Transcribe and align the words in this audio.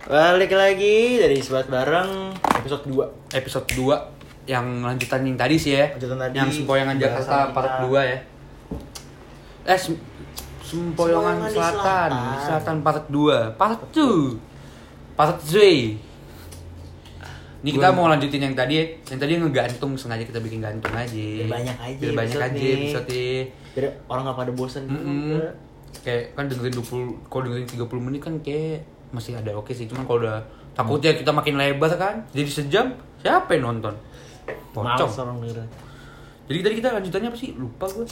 Balik 0.00 0.56
lagi 0.56 1.20
dari 1.20 1.36
Sebat 1.38 1.68
Bareng 1.68 2.32
episode 2.56 2.88
2 2.88 3.36
episode 3.36 3.68
2 3.68 4.48
yang 4.48 4.80
lanjutan 4.80 5.20
yang 5.22 5.36
tadi 5.36 5.60
sih 5.60 5.76
ya. 5.76 5.92
Lanjutan 5.92 6.18
tadi, 6.18 6.34
yang 6.40 6.48
Sempoyangan 6.48 6.96
Jakarta 6.96 7.52
part 7.52 7.68
kita. 7.76 7.84
2 7.84 8.10
ya. 8.10 8.18
Eh 9.68 9.78
Sem- 9.78 10.00
Sempoyangan 10.64 11.36
Selatan, 11.44 12.10
Selatan. 12.10 12.10
Selatan 12.40 12.76
part 12.80 13.04
2. 13.06 13.60
Part 13.60 13.80
2. 13.92 14.40
Part 15.14 15.36
3. 15.44 16.00
Ini 17.60 17.76
kita 17.76 17.92
mau 17.92 18.08
lanjutin 18.08 18.40
yang 18.40 18.56
tadi 18.56 18.80
ya. 18.80 18.84
Yang 19.06 19.18
tadi 19.20 19.32
ngegantung 19.36 19.92
sengaja 20.00 20.24
kita 20.24 20.40
bikin 20.40 20.64
gantung 20.64 20.96
aja. 20.96 21.12
Biar 21.12 21.44
banyak 21.46 21.76
aja 21.76 22.00
Biar 22.00 22.12
banyak 22.16 22.38
aja 22.40 22.66
episode 22.72 23.04
Jadi 23.04 23.86
orang 24.08 24.22
gak 24.26 24.38
pada 24.40 24.52
bosan 24.56 24.88
gitu 24.88 24.96
Mm-mm. 24.96 25.44
Kayak 26.00 26.32
kan 26.32 26.48
dengerin 26.48 26.72
20 26.72 27.28
kalau 27.28 27.42
dengerin 27.44 27.68
30 27.68 28.00
menit 28.00 28.20
kan 28.24 28.34
kayak 28.40 28.80
masih 29.10 29.34
ada 29.34 29.50
oke 29.52 29.70
sih. 29.70 29.84
Cuman 29.84 30.02
kalau 30.02 30.18
udah 30.20 30.38
takutnya 30.72 31.12
kita 31.12 31.30
makin 31.30 31.54
lebar 31.54 31.90
kan. 31.92 32.22
Jadi 32.30 32.46
sejam 32.46 32.86
siapa 33.18 33.52
yang 33.52 33.70
nonton? 33.70 33.94
Males 34.72 34.98
Pocong. 34.98 35.10
orang 35.20 35.36
denger 35.40 35.66
Jadi 36.46 36.58
tadi 36.60 36.74
kita 36.76 36.88
lanjutannya 36.92 37.28
apa 37.28 37.38
sih? 37.38 37.50
Lupa 37.54 37.86
gue. 37.88 38.06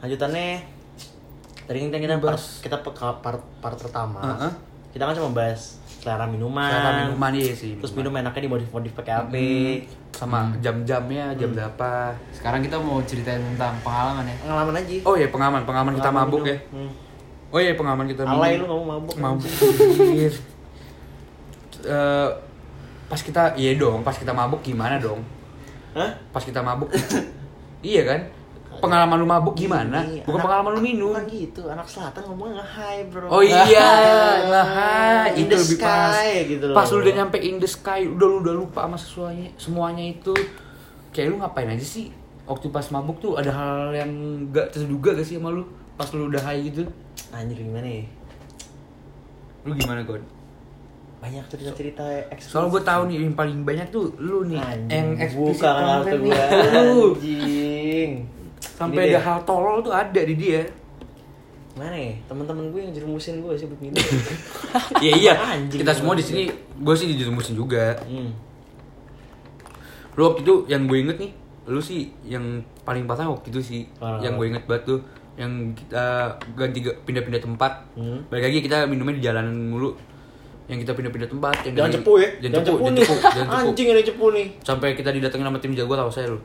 Lanjutannya 0.00 0.46
Tadi 1.62 1.76
kan 1.78 1.94
kita 1.94 2.18
part, 2.18 2.34
Bahas. 2.34 2.58
kita 2.58 2.76
ke 2.76 2.90
part, 3.22 3.40
part 3.60 3.76
pertama 3.76 4.18
Heeh. 4.18 4.52
Kita 4.90 5.06
kan 5.06 5.14
cuma 5.14 5.30
bahas 5.30 5.78
selera 5.86 6.26
minuman 6.26 6.66
Selera 6.66 6.90
minuman 7.04 7.30
iya 7.32 7.54
sih. 7.54 7.78
Terus 7.78 7.94
minum 7.94 8.10
enaknya 8.10 8.42
dimodif-modif 8.42 8.90
pakai 8.92 9.14
apa 9.14 9.30
Hmm, 9.30 9.78
sama 10.10 10.38
jam-jamnya, 10.58 11.30
jam 11.32 11.46
Hmm. 11.46 11.56
berapa. 11.56 12.10
Sekarang 12.30 12.60
kita 12.60 12.74
mau 12.74 12.98
ceritain 13.00 13.38
tentang 13.38 13.78
pengalaman 13.80 14.26
ya. 14.26 14.34
Pengalaman 14.40 14.74
aja 14.74 14.92
Oh 15.06 15.14
iya 15.14 15.28
pengalaman, 15.28 15.62
pengalaman 15.62 15.92
kita 15.94 16.10
Pengalaman 16.10 16.26
mabuk 16.26 16.42
minum. 16.42 16.50
ya. 16.50 16.58
Hmm. 16.74 16.90
Oh 17.50 17.58
iya 17.58 17.74
pengalaman 17.74 18.06
kita 18.06 18.22
Alay 18.22 18.56
lu 18.56 18.64
gak 18.64 18.76
mau 18.76 18.86
mabuk 18.88 19.14
mabuk. 19.16 19.50
Eh, 21.80 22.28
pas 23.08 23.16
kita 23.18 23.56
iya 23.56 23.72
dong, 23.74 24.04
pas 24.04 24.12
kita 24.12 24.30
mabuk 24.30 24.60
gimana 24.60 25.00
dong? 25.00 25.24
Hah? 25.96 26.12
Pas 26.28 26.44
kita 26.44 26.60
mabuk. 26.60 26.92
iya 27.82 28.04
kan? 28.04 28.20
Pengalaman 28.80 29.16
lu 29.16 29.26
mabuk 29.26 29.54
gimana? 29.54 30.04
Ini 30.04 30.22
Bukan 30.22 30.36
anak- 30.36 30.44
pengalaman 30.44 30.70
lu 30.72 30.80
minum. 30.80 31.10
Bukan 31.10 31.26
gitu, 31.26 31.62
anak 31.66 31.84
selatan 31.84 32.22
ngomongnya 32.22 32.60
nge-high 32.60 33.02
bro 33.08 33.26
Oh 33.28 33.42
iya, 33.42 33.64
In 35.34 35.42
itu 35.42 35.50
the 35.50 35.58
lebih 35.58 35.76
pas. 35.78 36.12
sky 36.14 36.30
gitu 36.48 36.64
loh. 36.68 36.76
Pas 36.76 36.86
lu 36.86 36.96
udah 37.00 37.14
nyampe 37.14 37.38
in 37.38 37.56
the 37.56 37.68
sky, 37.68 38.00
udah 38.06 38.26
lu 38.26 38.36
udah 38.40 38.54
lupa 38.54 38.80
sama 38.84 38.96
sesuanya, 38.96 39.48
semuanya 39.56 40.04
itu. 40.06 40.32
Kayak 41.10 41.26
lu 41.32 41.36
ngapain 41.40 41.66
aja 41.66 41.82
sih? 41.82 42.12
Waktu 42.44 42.68
pas 42.68 42.84
mabuk 42.88 43.18
tuh 43.18 43.36
ada 43.36 43.50
hal 43.50 43.90
yang 43.92 44.10
gak 44.48 44.70
terduga 44.70 45.12
gak 45.12 45.24
sih 45.24 45.36
sama 45.36 45.48
lu? 45.50 45.64
Pas 45.96 46.08
lu 46.12 46.28
udah 46.28 46.40
high 46.40 46.60
gitu. 46.62 46.84
Anjir 47.30 47.58
gimana 47.58 47.86
ya? 47.86 48.04
Lu 49.62 49.72
gimana, 49.74 50.02
God? 50.02 50.22
Banyak 51.20 51.44
cerita-cerita 51.46 52.04
eksklusif 52.32 52.48
Soalnya 52.50 52.70
gue 52.72 52.82
tahu 52.82 53.02
nih 53.06 53.16
yang 53.20 53.36
paling 53.36 53.58
banyak 53.60 53.86
tuh 53.92 54.08
lu 54.16 54.48
nih 54.48 54.56
Anjing, 54.56 54.88
yang 54.88 55.08
eksplisit 55.20 55.60
buka 55.60 55.68
kan 55.68 55.82
banget 55.84 56.00
kartu 56.00 56.16
nih. 56.16 56.24
gua 56.24 56.44
Lu. 56.72 57.00
Anjing 57.12 58.12
Sampai 58.60 59.02
ada 59.12 59.20
hal 59.20 59.38
tolol 59.44 59.78
tuh 59.80 59.92
ada 59.92 60.20
di 60.20 60.34
dia. 60.34 60.64
Mana 61.76 61.92
ya? 61.92 62.12
Temen-temen 62.24 62.72
gue 62.72 62.80
yang 62.80 62.92
jerumusin 62.92 63.44
gue 63.44 63.52
sih 63.54 63.68
buat 63.68 63.80
minum 63.80 64.00
Iya 65.04 65.12
iya. 65.14 65.32
Anjing, 65.36 65.80
Kita 65.84 65.92
semua 65.92 66.16
di 66.16 66.24
sini 66.24 66.42
gue 66.76 66.94
sih 66.96 67.06
dijerumusin 67.12 67.54
juga. 67.54 68.00
hmm. 68.08 68.30
Lu 70.16 70.26
waktu 70.26 70.40
itu 70.42 70.54
yang 70.66 70.88
gue 70.88 70.98
inget 70.98 71.16
nih, 71.20 71.30
lu 71.68 71.78
sih 71.78 72.10
yang 72.26 72.42
paling 72.82 73.04
parah 73.06 73.30
waktu 73.30 73.52
itu 73.52 73.60
sih, 73.62 73.80
Parah. 73.96 74.18
yang 74.18 74.34
gue 74.34 74.50
inget 74.50 74.64
banget 74.66 74.82
tuh, 74.88 74.98
yang 75.40 75.52
kita 75.72 76.04
ganti 76.52 76.78
pindah-pindah 76.84 77.40
tempat. 77.40 77.72
Hmm. 77.96 78.20
Balik 78.28 78.44
lagi 78.46 78.58
kita 78.60 78.84
minumnya 78.84 79.16
di 79.16 79.24
jalanan 79.24 79.56
mulu. 79.66 79.96
Yang 80.68 80.84
kita 80.84 80.92
pindah-pindah 80.92 81.26
tempat. 81.26 81.54
Yang 81.64 81.74
Jangan 81.74 81.88
dari- 81.88 81.96
cepu 81.98 82.12
ya 82.14 82.28
Jangan 82.38 82.54
cepu, 82.60 82.76
jangan 82.76 82.92
nih 82.92 83.02
cepu, 83.02 83.14
jangan 83.16 83.48
cepu. 83.48 83.66
Anjing 83.66 83.88
ada 83.88 84.02
cepu 84.04 84.26
nih 84.30 84.46
Sampai 84.60 84.88
kita 84.92 85.10
didatengin 85.10 85.46
sama 85.48 85.58
tim 85.58 85.72
jago 85.72 85.94
tahu 85.96 86.10
saya 86.12 86.26
lu. 86.28 86.38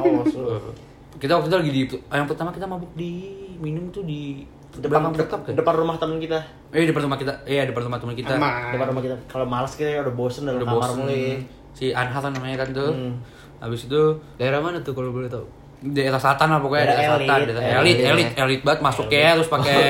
Awas 0.00 0.34
lu 0.34 0.50
Kita 1.20 1.32
waktu 1.36 1.46
itu 1.46 1.56
lagi 1.56 1.70
di 1.70 1.80
yang 2.10 2.24
pertama 2.24 2.48
kita 2.48 2.64
mabuk 2.64 2.90
di 2.94 3.12
minum 3.60 3.92
tuh 3.92 4.02
di 4.02 4.40
depan 4.72 5.12
tetap 5.12 5.44
kan? 5.44 5.52
depan 5.52 5.74
rumah 5.76 5.98
temen 5.98 6.16
kita 6.16 6.38
Eh 6.70 6.82
depan 6.82 7.04
rumah 7.04 7.14
kita. 7.14 7.34
Iya, 7.44 7.68
depan 7.68 7.82
rumah 7.84 7.98
teman 7.98 8.14
kita. 8.14 8.34
depan 8.40 8.86
rumah 8.88 9.02
kita 9.02 9.16
kalau 9.28 9.44
malas 9.44 9.74
kita 9.74 10.00
udah 10.00 10.14
bosen 10.16 10.48
dalam 10.48 10.58
Udah 10.58 10.66
kamar 10.66 10.80
bosen. 10.80 10.96
mulu 10.96 11.12
ya. 11.12 11.36
Si 11.70 11.84
Anhar 11.92 12.18
kan 12.18 12.32
namanya 12.32 12.56
kan 12.56 12.68
tuh. 12.72 12.90
Hmm. 12.90 13.14
Habis 13.60 13.86
itu 13.86 14.00
Daerah 14.34 14.58
mana 14.58 14.80
tuh 14.80 14.96
kalau 14.96 15.12
boleh 15.12 15.28
tahu? 15.28 15.44
Daerah 15.80 16.20
selatan 16.20 16.46
lah 16.52 16.58
pokoknya 16.60 16.84
Daerah 16.84 16.96
daerah 16.96 17.16
selatan 17.16 17.36
elit, 17.40 17.54
daerah 17.56 17.80
elit, 17.80 17.96
elit 17.96 18.06
elit 18.06 18.30
elit 18.36 18.60
banget 18.64 18.80
masuk 18.84 19.06
ya 19.08 19.28
harus 19.34 19.48
pakai 19.48 19.80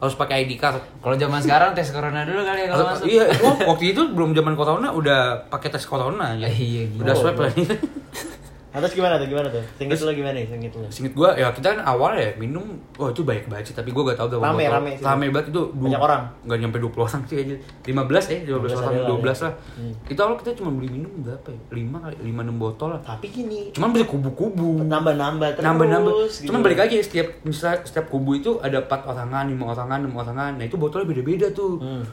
harus 0.00 0.16
pakai 0.16 0.48
ID 0.48 0.56
card. 0.56 0.80
Kalau 1.04 1.12
zaman 1.12 1.44
sekarang 1.44 1.76
tes 1.76 1.92
corona 1.92 2.24
dulu 2.24 2.40
kali 2.40 2.64
ya 2.64 2.68
kalau 2.72 2.86
masuk. 2.88 3.04
iya 3.04 3.24
oh, 3.44 3.56
waktu 3.76 3.84
itu 3.92 4.02
belum 4.16 4.32
zaman 4.32 4.54
corona 4.56 4.88
udah 4.96 5.44
pakai 5.52 5.68
tes 5.68 5.84
corona 5.84 6.32
ya 6.40 6.48
iya, 6.48 6.88
gila. 6.88 7.04
udah 7.04 7.14
swab 7.14 7.36
lah 7.36 7.52
Atas 8.70 8.94
gimana 8.94 9.18
tuh 9.18 9.26
gimana 9.26 9.50
tuh? 9.50 9.58
Singkat 9.74 9.98
lu 10.00 10.14
gimana 10.14 10.30
nih? 10.32 10.46
Singkat 10.46 10.72
lu. 10.72 10.86
Singkat 10.88 11.12
gua 11.12 11.34
ya 11.34 11.50
kita 11.50 11.74
kan 11.74 11.82
awal 11.82 12.14
ya 12.14 12.30
minum 12.36 12.62
wah 12.94 13.10
itu 13.10 13.20
banyak 13.20 13.44
banget 13.44 13.64
sih 13.66 13.74
tapi 13.74 13.90
gua 13.90 14.06
gak 14.06 14.16
tahu 14.16 14.28
berapa 14.32 14.46
Rame, 14.46 14.62
botol. 14.62 14.74
rame 14.76 14.90
sih. 14.92 15.02
rame 15.02 15.26
banget 15.28 15.46
itu 15.48 15.62
Banyak 15.72 15.98
orang? 16.00 16.22
nggak 16.40 16.58
nyampe 16.60 16.76
20 16.80 17.02
orang 17.02 17.22
sih 17.24 17.36
aja 17.36 17.56
15 17.82 18.30
eh 18.30 18.40
15 18.46 18.78
orang 18.78 18.92
ada 18.92 19.02
lah, 19.02 19.10
12 19.10 19.26
ya. 19.26 19.34
lah 19.42 19.52
Hmm. 19.70 19.92
kita 20.04 20.20
awal 20.22 20.34
kita 20.36 20.50
cuma 20.54 20.70
beli 20.70 20.88
minum 20.88 21.12
berapa 21.18 21.48
ya 21.48 21.60
5 21.68 21.98
kali 21.98 22.14
5 22.22 22.46
6 22.46 22.56
botol 22.56 22.88
lah 22.90 23.00
Tapi 23.02 23.26
gini, 23.28 23.60
cuman 23.70 23.88
beli 23.90 24.04
kubu-kubu 24.04 24.70
nambah-nambah 24.80 25.48
terus. 25.52 25.64
nambah-nambah 25.64 26.12
gitu. 26.24 26.46
cuman 26.46 26.60
balik 26.60 26.78
lagi 26.80 26.96
setiap 27.00 27.26
misalnya 27.42 27.82
setiap 27.82 28.06
kubu 28.06 28.30
itu 28.36 28.58
ada 28.58 28.78
empat 28.80 29.02
orangan 29.04 29.44
lima 29.44 29.64
orangan 29.68 29.98
enam 30.00 30.14
orangan 30.14 30.52
nah 30.54 30.64
itu 30.64 30.76
botolnya 30.76 31.06
beda-beda 31.06 31.50
tuh 31.50 31.82
Hmm. 31.82 32.06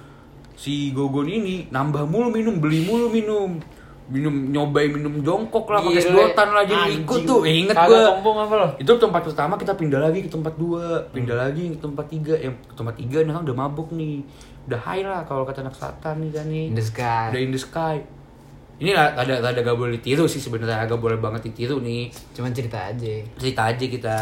si 0.53 0.89
gogon 0.89 1.29
ini 1.29 1.69
nambah 1.69 2.03
mulu 2.03 2.29
minum 2.29 2.57
beli 2.57 2.81
mulu 2.81 3.07
minum 3.07 3.62
minum 4.07 4.31
nyobain 4.47 4.88
minum 4.88 5.19
jongkok 5.19 5.68
lah 5.68 5.84
pakai 5.84 6.00
Gile. 6.00 6.07
sedotan 6.07 6.50
lah 6.56 6.63
jadi 6.63 6.84
ikut 6.95 7.19
tuh 7.23 7.44
inget 7.44 7.75
lo? 7.75 8.72
itu 8.79 8.91
tempat 8.95 9.22
pertama 9.22 9.53
kita 9.56 9.75
pindah 9.75 10.00
lagi 10.00 10.23
ke 10.23 10.31
tempat 10.31 10.56
dua 10.56 11.03
pindah 11.12 11.35
lagi 11.35 11.75
ke 11.75 11.79
tempat 11.79 12.06
tiga 12.07 12.34
yang 12.34 12.56
ke 12.57 12.73
tempat 12.73 12.95
tiga 12.95 13.19
nah 13.23 13.44
udah 13.44 13.56
mabuk 13.57 13.91
nih 13.91 14.23
udah 14.66 14.79
high 14.79 15.03
lah 15.03 15.22
kalau 15.23 15.44
kata 15.44 15.59
anak 15.59 15.75
selatan 15.75 16.23
nih 16.23 16.31
kan 16.31 16.45
nih 16.47 16.66
In 16.66 16.75
the 16.75 16.85
sky. 16.85 17.28
udah 17.29 17.41
in 17.41 17.51
the 17.51 17.59
sky 17.59 17.95
ini 18.78 18.91
lah 18.94 19.12
ada 19.12 19.41
ada 19.41 19.59
gak 19.59 19.73
boleh 19.73 19.97
ditiru 19.97 20.24
sih 20.24 20.38
sebenarnya 20.38 20.85
agak 20.85 21.01
boleh 21.01 21.18
banget 21.18 21.51
ditiru 21.51 21.81
nih 21.81 22.07
Cuman 22.31 22.53
cerita 22.53 22.88
aja. 22.88 23.16
cerita 23.35 23.62
aja 23.68 23.85
kita 23.85 24.16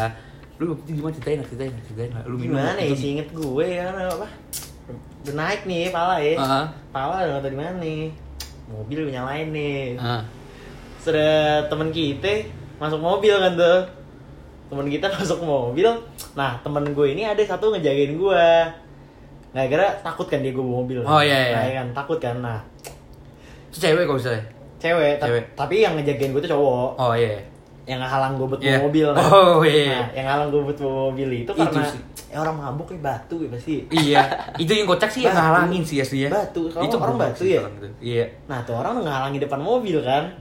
lu 0.56 0.72
itu 0.74 0.96
gimana 0.96 1.12
ceritain 1.12 1.44
ceritain 1.44 1.72
ceritain 1.84 2.10
lu 2.24 2.34
minum 2.34 2.56
Gimana 2.56 2.80
ya 2.80 2.94
sih 2.96 3.08
inget 3.12 3.28
gue 3.30 3.66
ya 3.68 3.92
apa? 3.92 4.24
Udah 5.20 5.34
naik 5.36 5.62
nih 5.62 5.92
pala 5.92 6.16
ya. 6.16 6.34
Heeh. 6.34 6.64
Pala 6.88 7.16
udah 7.20 7.44
tadi 7.44 7.52
mana 7.52 7.76
nih? 7.76 8.08
Mobil 8.66 9.08
nyalain 9.08 9.48
nih. 9.48 9.94
Ah. 9.96 10.22
Sudah 10.98 11.62
temen 11.66 11.88
kita 11.88 12.46
masuk 12.76 12.98
mobil 12.98 13.32
kan 13.32 13.54
tuh. 13.54 13.80
Temen 14.66 14.86
kita 14.86 15.06
masuk 15.16 15.40
mobil. 15.40 15.86
Nah 16.34 16.58
temen 16.60 16.82
gue 16.90 17.06
ini 17.08 17.22
ada 17.22 17.40
satu 17.40 17.70
ngejagain 17.70 18.14
gue. 18.14 18.46
Nggak 19.50 19.66
kira 19.68 19.86
takut 20.00 20.26
kan 20.26 20.42
dia 20.42 20.50
gue 20.50 20.60
bawa 20.60 20.82
mobil. 20.82 20.98
Oh, 21.00 21.18
iya, 21.18 21.38
iya. 21.46 21.56
Nah, 21.56 21.72
kan 21.74 21.88
takut 21.94 22.18
kan. 22.18 22.36
Nah 22.38 22.60
itu 23.66 23.82
cewek 23.82 24.04
kok 24.04 24.16
misalnya 24.16 24.42
cewek, 24.76 25.12
ta- 25.16 25.28
Cewek. 25.28 25.44
tapi 25.52 25.74
yang 25.80 25.96
ngejagain 25.96 26.32
gue 26.32 26.40
tuh 26.40 26.48
cowok. 26.48 26.96
oh 26.96 27.12
iya 27.12 27.40
Yang 27.86 27.98
ngehalang 28.02 28.32
gue 28.34 28.46
buat 28.46 28.60
Iya. 28.60 28.78
mobil. 28.80 29.06
Nah. 29.08 29.22
Oh, 29.24 29.62
iya. 29.62 29.86
Nah, 29.96 30.06
yang 30.12 30.24
ngehalang 30.26 30.48
gue 30.48 30.62
buat 30.64 30.78
mobil 30.80 31.28
itu 31.38 31.42
Itu 31.46 31.52
karena 31.56 31.86
sih. 31.86 32.02
ya 32.26 32.36
orang 32.38 32.56
mabuk 32.58 32.88
ya 32.88 32.98
batu 33.00 33.36
ya 33.38 33.48
pasti. 33.48 33.86
iya 33.88 34.20
itu 34.56 34.68
yang 34.68 34.84
kocak 34.84 35.08
sih 35.08 35.22
yang 35.22 35.32
Batu. 35.32 35.46
ngalangin 35.46 35.82
sih 35.82 35.96
asli 35.98 36.18
ya 36.20 36.28
Batu. 36.28 36.66
Kalau 36.68 36.84
itu 36.84 36.96
orang 36.98 37.16
batu 37.16 37.40
sih 37.40 37.50
ya? 37.52 37.60
orang 37.60 37.74
itu. 37.76 37.88
iya 38.04 38.24
Nah 38.44 38.58
tuh 38.60 38.74
orang 38.74 38.98
ngehalangi 38.98 39.38
depan 39.38 39.60
mobil 39.60 39.96
kan. 40.00 40.34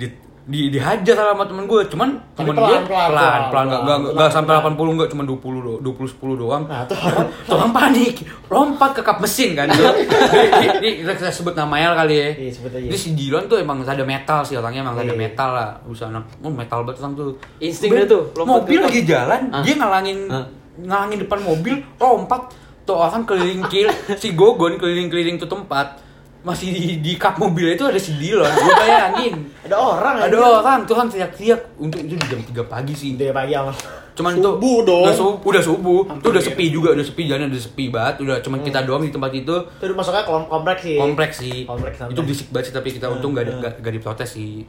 Di 0.45 0.69
dihajar 0.69 1.17
sama 1.17 1.49
temen 1.49 1.65
gue. 1.65 1.81
Cuman 1.89 2.21
Tapi 2.37 2.45
temen 2.45 2.53
pelan, 2.53 2.69
dia 2.69 2.79
pelan, 2.85 3.09
pelan 3.09 3.09
pelan, 3.09 3.09
pelan 3.09 3.41
nggak 3.41 3.49
pelan, 3.49 3.65
nggak 3.65 3.81
pelan, 3.81 3.99
nggak 4.13 4.29
sampai 4.29 4.53
pelan. 4.61 4.73
80 4.77 4.97
nggak 5.01 5.09
cuma 5.09 5.23
20 5.25 5.65
do, 5.65 5.73
20 5.81 6.37
10 6.37 6.41
doang. 6.41 6.63
Nah 6.69 6.81
tuh 6.85 6.97
orang 7.01 7.27
tuh 7.49 7.53
orang 7.57 7.71
panik. 7.73 8.15
Lompat 8.45 8.91
ke 8.93 9.01
kap 9.01 9.17
mesin 9.17 9.49
kan. 9.57 9.67
Ini, 9.73 10.89
kita, 11.01 11.11
kita 11.17 11.31
sebut 11.33 11.57
namanya 11.57 11.97
kali 11.97 12.13
ya. 12.13 12.29
Iya, 12.37 12.51
sebut 12.53 12.71
aja. 12.77 12.85
ini 12.85 12.97
si 12.97 13.09
Dilon 13.17 13.49
tuh 13.49 13.57
emang 13.57 13.81
ada 13.81 14.05
metal 14.05 14.45
sih 14.45 14.53
orangnya 14.53 14.85
emang 14.85 15.01
ada 15.01 15.09
Iya. 15.09 15.17
metal 15.17 15.49
lah. 15.49 15.69
Bisa 15.89 16.13
anak 16.13 16.29
oh, 16.45 16.53
metal 16.53 16.85
banget 16.85 17.01
orang 17.01 17.13
tuh. 17.17 17.27
Insting 17.57 17.89
Be- 17.89 17.97
dia 17.97 18.05
tuh, 18.05 18.23
mobil 18.45 18.79
lagi 18.85 19.01
jalan 19.01 19.49
dia 19.65 19.73
ngalangin 19.73 20.29
ngalangin 20.77 21.17
depan 21.25 21.39
mobil 21.41 21.81
lompat. 21.97 22.53
Tuh 22.85 22.93
orang 22.93 23.25
keliling 23.25 23.65
kil 23.65 23.89
si 24.21 24.37
Gogon 24.37 24.77
keliling-keliling 24.77 25.41
tuh 25.41 25.49
tempat 25.49 26.04
masih 26.45 26.69
di, 26.69 26.81
di 27.01 27.13
kap 27.15 27.35
mobil 27.35 27.67
itu 27.67 27.81
ada 27.81 27.97
si 27.97 28.13
Dilon 28.13 28.45
gue 28.45 28.73
bayangin 28.77 29.33
ada 29.61 29.75
orang 29.75 30.15
ada 30.19 30.29
anjir. 30.29 30.45
orang 30.55 30.79
tuh 30.85 30.93
kan 30.93 31.07
teriak-teriak 31.07 31.61
untuk 31.75 31.97
itu 31.99 32.13
di 32.13 32.25
jam 32.27 32.37
3 32.39 32.53
pagi 32.65 32.93
sih 32.93 33.09
Dia 33.15 33.33
pagi 33.33 33.51
sama. 33.51 33.73
cuman 34.13 34.31
itu 34.31 34.45
Subuh 34.47 34.77
dong. 34.83 35.03
udah 35.03 35.15
subuh 35.15 35.35
udah 35.43 35.63
subuh 35.63 36.01
itu 36.13 36.27
udah 36.29 36.39
ya. 36.39 36.47
sepi 36.47 36.65
juga 36.69 36.89
udah 36.91 37.03
sepi 37.03 37.23
jalan 37.25 37.49
udah 37.49 37.63
sepi 37.63 37.85
banget 37.89 38.15
udah 38.21 38.37
cuman 38.39 38.59
kita 38.61 38.79
doang 38.81 39.01
di 39.01 39.09
tempat 39.09 39.31
itu 39.33 39.55
Itu 39.75 39.91
masuknya 39.91 40.23
kom 40.23 40.45
kompleks 40.45 40.81
sih. 40.83 40.95
kompleks 40.95 41.35
sih 41.37 41.57
Kompleks 41.65 41.97
itu 42.05 42.21
berisik 42.21 42.47
banget 42.47 42.65
sih 42.65 42.73
tapi 42.73 42.89
kita 42.91 43.05
untung 43.09 43.33
gak, 43.33 43.43
ada 43.43 43.51
Hmm. 43.51 43.61
gak, 43.61 43.73
gak 43.81 43.91
diprotes 43.91 44.29
sih 44.31 44.63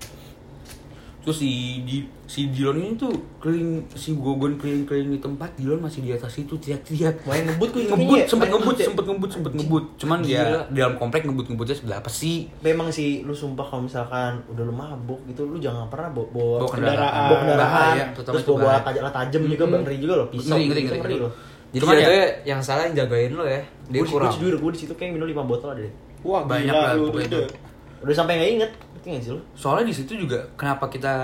Terus 1.26 1.36
si 1.36 1.50
di 1.82 1.96
si 2.22 2.46
Dilon 2.48 2.78
ini 2.78 2.94
tuh 2.94 3.10
keliling 3.42 3.82
si 3.90 4.14
Gogon 4.14 4.54
keliling-keliling 4.54 5.10
di 5.10 5.18
tempat, 5.18 5.50
Dilon 5.52 5.82
masih 5.82 5.98
di 5.98 6.14
atas 6.14 6.30
itu 6.32 6.54
teriak-teriak. 6.54 7.26
Main 7.26 7.42
ngebut 7.44 7.68
gue 7.68 7.82
ngebut, 7.84 8.18
sempet 8.24 8.46
Main 8.46 8.54
ngebut, 8.54 8.76
ya? 8.76 8.86
sempet 8.86 9.04
ngebut, 9.04 9.30
sempet 9.32 9.52
ngebut. 9.52 9.84
Cuman 9.96 10.18
dia 10.22 10.40
Gila. 10.40 10.60
di 10.68 10.78
dalam 10.78 10.94
komplek 10.94 11.26
ngebut-ngebutnya 11.26 11.74
sebelah 11.74 11.98
apa 11.98 12.06
sih? 12.08 12.46
Memang 12.60 12.88
sih 12.88 13.20
lu 13.20 13.34
sumpah 13.34 13.66
kalau 13.66 13.82
misalkan 13.82 14.38
udah 14.46 14.62
lu 14.62 14.70
mabuk 14.70 15.18
gitu 15.26 15.42
lu 15.44 15.58
jangan 15.58 15.90
pernah 15.90 16.08
bawa, 16.08 16.26
bawa, 16.30 16.56
Bawa 16.56 16.70
kendaraan. 16.70 17.24
bawa 17.26 17.36
kendaraan 17.36 17.74
Bahaya, 17.90 18.04
terutama 18.12 18.32
terus 18.32 18.44
bawa 18.46 18.56
bawa 18.56 18.78
tajam 18.80 19.04
tajam 19.10 19.40
juga 19.44 19.64
Mm-mm. 19.66 19.82
ngeri 19.82 19.96
juga 19.98 20.14
loh 20.14 20.28
pisau 20.30 20.46
Ngeri, 20.52 20.62
ngeri, 20.64 20.80
gitu, 20.80 20.86
ngeri, 20.86 20.94
ngeri 20.96 21.10
ngeri. 21.10 21.16
loh 21.20 21.32
Jadi 21.66 21.82
Cuman 21.82 21.92
ya- 21.92 22.00
jatuhnya 22.00 22.26
yang 22.46 22.60
salah 22.62 22.82
yang 22.86 22.94
jagain 22.96 23.32
lo 23.32 23.44
ya. 23.44 23.60
Dia 23.88 24.00
kurang. 24.04 24.30
jujur 24.32 24.54
gue 24.56 24.70
di 24.70 24.78
situ 24.78 24.92
kayak 24.94 25.10
minum 25.12 25.26
5 25.26 25.42
botol 25.44 25.68
ada 25.68 25.82
deh 25.82 25.94
Wah, 26.22 26.42
Banyak 26.42 26.62
gila 26.64 26.78
lah 26.80 26.94
pokoknya. 26.96 27.42
Udah 28.00 28.14
sampai 28.14 28.36
nggak 28.36 28.50
inget 28.52 28.70
ngerti 28.92 29.06
nggak 29.08 29.22
sih 29.22 29.32
lu? 29.32 29.40
Soalnya 29.52 29.84
di 29.86 29.94
situ 29.94 30.12
juga 30.16 30.38
kenapa 30.54 30.88
kita 30.88 31.14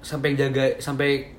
sampai 0.00 0.34
jaga 0.34 0.78
sampai 0.78 1.34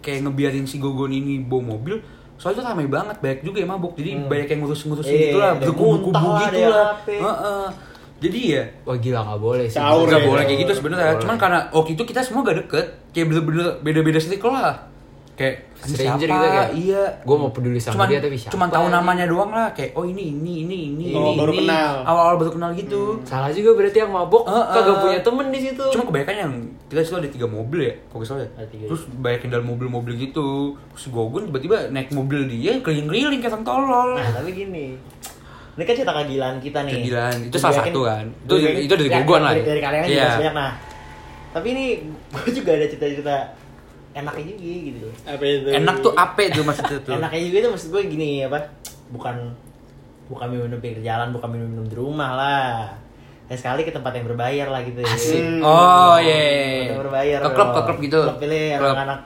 kayak 0.00 0.22
ngebiarin 0.22 0.64
si 0.64 0.78
Gogon 0.78 1.10
ini 1.10 1.40
bawa 1.40 1.74
mobil 1.74 1.98
soalnya 2.36 2.60
itu 2.60 2.64
ramai 2.68 2.86
banget 2.86 3.16
banyak 3.18 3.40
juga 3.42 3.58
yang 3.60 3.70
mabuk. 3.72 3.96
Jadi 3.96 4.10
Hmm. 4.12 4.28
banyak 4.28 4.48
yang 4.48 4.60
ngurus-ngurus 4.60 5.06
Iya, 5.06 5.16
gitu 5.22 5.38
lah 5.40 5.52
berkubu-kubu 5.56 6.28
gitu 6.38 6.58
lah. 6.68 7.68
jadi 8.16 8.40
ya 8.40 8.64
Wah 8.84 8.96
gila 8.96 9.20
nggak 9.22 9.40
boleh 9.40 9.66
sih. 9.68 9.76
Nggak 9.76 10.20
ya, 10.20 10.26
boleh 10.26 10.42
kayak 10.44 10.60
gitu 10.64 10.72
sebenarnya. 10.72 11.16
Cuman 11.16 11.36
karena 11.36 11.58
waktu 11.68 11.92
itu 11.92 12.02
kita 12.04 12.20
semua 12.24 12.40
gak 12.42 12.64
deket 12.64 12.86
kayak 13.12 13.26
bener-bener 13.28 13.76
beda-beda 13.80 14.20
circle 14.20 14.52
lah 14.52 14.76
kayak 15.36 15.54
"Ini 15.78 15.92
Stranger 15.92 16.24
siapa?" 16.24 16.34
gitu 16.34 16.48
kayak, 16.50 16.70
iya 16.74 17.02
"Gua 17.22 17.36
mau 17.36 17.50
peduli 17.50 17.76
sama 17.76 17.94
cuman, 17.94 18.06
dia, 18.08 18.18
tapi 18.18 18.34
siapa 18.34 18.52
cuman 18.52 18.68
tahu 18.68 18.82
ini?" 18.82 18.92
namanya 18.92 19.24
doang 19.24 19.50
lah 19.50 19.68
kayak 19.70 19.92
oh 19.92 20.02
ini 20.02 20.24
ini 20.32 20.52
ini 20.64 20.78
ini 20.90 21.04
Oh, 21.12 21.20
ini 21.22 21.36
baru 21.36 21.52
ini. 21.52 21.58
kenal. 21.62 21.92
awal-awal 22.02 22.36
baru 22.38 22.50
kenal 22.50 22.70
gitu 22.72 23.02
Salah 23.22 23.50
juga 23.50 23.70
berarti 23.72 23.98
yang 23.98 24.10
mabok 24.10 24.42
Heeh. 24.44 24.64
kagak 24.72 24.96
punya 24.98 25.20
temen 25.20 25.46
di 25.48 25.60
situ. 25.62 25.84
Cuma 25.92 26.04
kebanyakan 26.04 26.34
yang 26.34 26.52
kita 26.86 27.00
situ 27.02 27.16
ada 27.16 27.28
tiga 27.28 27.46
mobil 27.46 27.80
ya, 27.82 27.94
nggak 28.08 28.24
salah 28.24 28.42
ya. 28.42 28.50
Terus 28.64 29.02
banyak 29.12 29.40
dalam 29.46 29.66
mobil-mobil 29.66 30.12
gitu. 30.18 30.48
Terus 30.90 31.06
Gogun 31.08 31.46
tiba-tiba 31.46 31.88
naik 31.88 32.10
mobil 32.10 32.48
dia 32.48 32.80
keliling-keliling 32.80 33.38
kayak 33.38 33.60
tolol. 33.60 34.16
nah 34.16 34.32
tapi 34.32 34.50
gini 34.50 34.96
ini 35.76 35.84
kan 35.84 35.92
cerita 35.92 36.08
kegilaan 36.10 36.56
kita 36.56 36.80
nih 36.82 37.04
Kegilaan, 37.04 37.36
itu 37.46 37.56
salah 37.60 37.76
satu 37.76 38.00
kan. 38.02 38.24
Itu- 38.48 38.56
itu 38.56 38.94
dari 38.96 39.12
ya, 39.12 39.20
Gogon 39.20 39.44
lah 39.44 39.52
dari, 39.52 39.60
ya. 39.60 39.66
dari 39.68 39.80
kalian 39.82 40.02
juga 40.02 40.16
Iya. 40.16 40.30
banyak 40.40 40.54
nah 40.56 40.72
tapi 41.52 41.66
ini 41.70 41.84
gue 42.32 42.50
juga 42.50 42.70
ada 42.72 42.86
cerita-cerita 42.86 43.36
enaknya 44.16 44.44
juga 44.50 44.64
gitu 44.82 45.08
Apa 45.22 45.44
itu? 45.44 45.68
Enak 45.70 45.96
tuh 46.00 46.12
apa 46.14 46.40
tuh 46.48 46.62
maksudnya 46.62 46.98
tuh? 46.98 47.12
enaknya 47.14 47.40
juga 47.42 47.56
itu 47.58 47.68
maksud 47.70 47.88
gue 47.90 48.02
gini 48.08 48.30
apa 48.42 48.58
bukan 49.08 49.36
bukan 50.26 50.46
minum-minum 50.48 50.80
pinggir 50.80 51.02
jalan 51.02 51.30
bukan 51.30 51.48
minum-minum 51.48 51.84
di 51.84 51.94
rumah 51.94 52.30
lah 52.32 52.74
ya 53.46 53.54
sekali 53.54 53.80
ke 53.80 53.92
tempat 53.92 54.10
yang 54.12 54.26
berbayar 54.26 54.66
lah 54.66 54.82
gitu 54.82 54.98
Asik. 55.00 55.38
Hmm. 55.38 55.62
Oh 55.62 56.18
iya. 56.18 56.34
Tempat 56.34 56.90
yang 56.90 57.00
berbayar 57.00 57.38
Ke 57.38 57.48
klub, 57.52 57.68
ke 57.68 57.80
klub 57.84 57.98
gitu. 58.00 58.20
klub 58.24 58.38
pilih 58.40 58.66
Klub. 58.74 58.90
anak-anak 58.90 59.20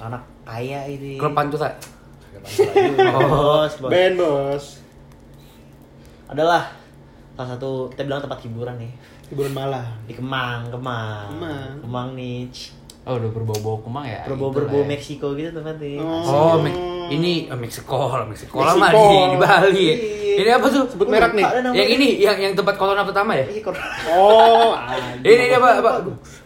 anak 0.00 0.22
kaya 0.42 0.80
ini 0.86 1.12
Klub 1.14 1.32
Pantura. 1.32 1.70
bos 3.22 3.72
bos 3.76 3.90
Ben 3.90 4.16
bos. 4.16 4.64
adalah 6.26 6.72
salah 7.34 7.48
satu 7.52 7.90
kita 7.90 8.02
bilang 8.02 8.20
tempat 8.20 8.40
hiburan 8.40 8.76
nih 8.78 8.92
Hiburan 9.28 9.52
malam. 9.52 9.84
di 10.04 10.12
Kemang 10.12 10.68
Kemang 10.68 11.28
Kemang. 11.30 11.72
Kemang 11.80 12.08
nih 12.14 12.48
Oh 13.02 13.18
udah 13.18 13.30
berbau-bau 13.34 13.82
kemang 13.82 14.06
ya. 14.06 14.22
berbau 14.22 14.48
Itulah 14.48 14.56
berbau 14.62 14.80
ya. 14.80 14.86
Meksiko 14.86 15.26
gitu 15.34 15.50
tempatnya 15.50 15.98
Oh, 16.22 16.54
Me- 16.62 16.78
ini 17.10 17.50
eh, 17.50 17.58
Meksiko, 17.58 17.98
Meksiko 18.24 18.62
lah 18.62 18.78
mah 18.78 18.94
di, 18.94 19.18
di 19.26 19.38
Bali. 19.38 19.86
Iya. 19.90 19.94
Ini 20.38 20.50
apa 20.54 20.66
tuh? 20.70 20.86
Sebut 20.86 21.10
merek 21.10 21.34
nih. 21.34 21.44
Yang 21.74 21.88
ini, 21.92 22.08
yang 22.22 22.36
yang 22.38 22.52
tempat 22.54 22.78
corona 22.78 23.02
pertama 23.02 23.34
ya? 23.34 23.44
Iya, 23.44 23.60
Oh, 24.08 24.72
Ini, 25.26 25.28
ini 25.28 25.52
apa, 25.52 25.82
apa? 25.82 25.90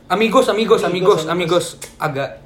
Amigos, 0.08 0.48
amigos, 0.48 0.80
Amigos, 0.80 1.22
amigos, 1.28 1.66
amigos. 1.76 1.92
Agak 2.00 2.40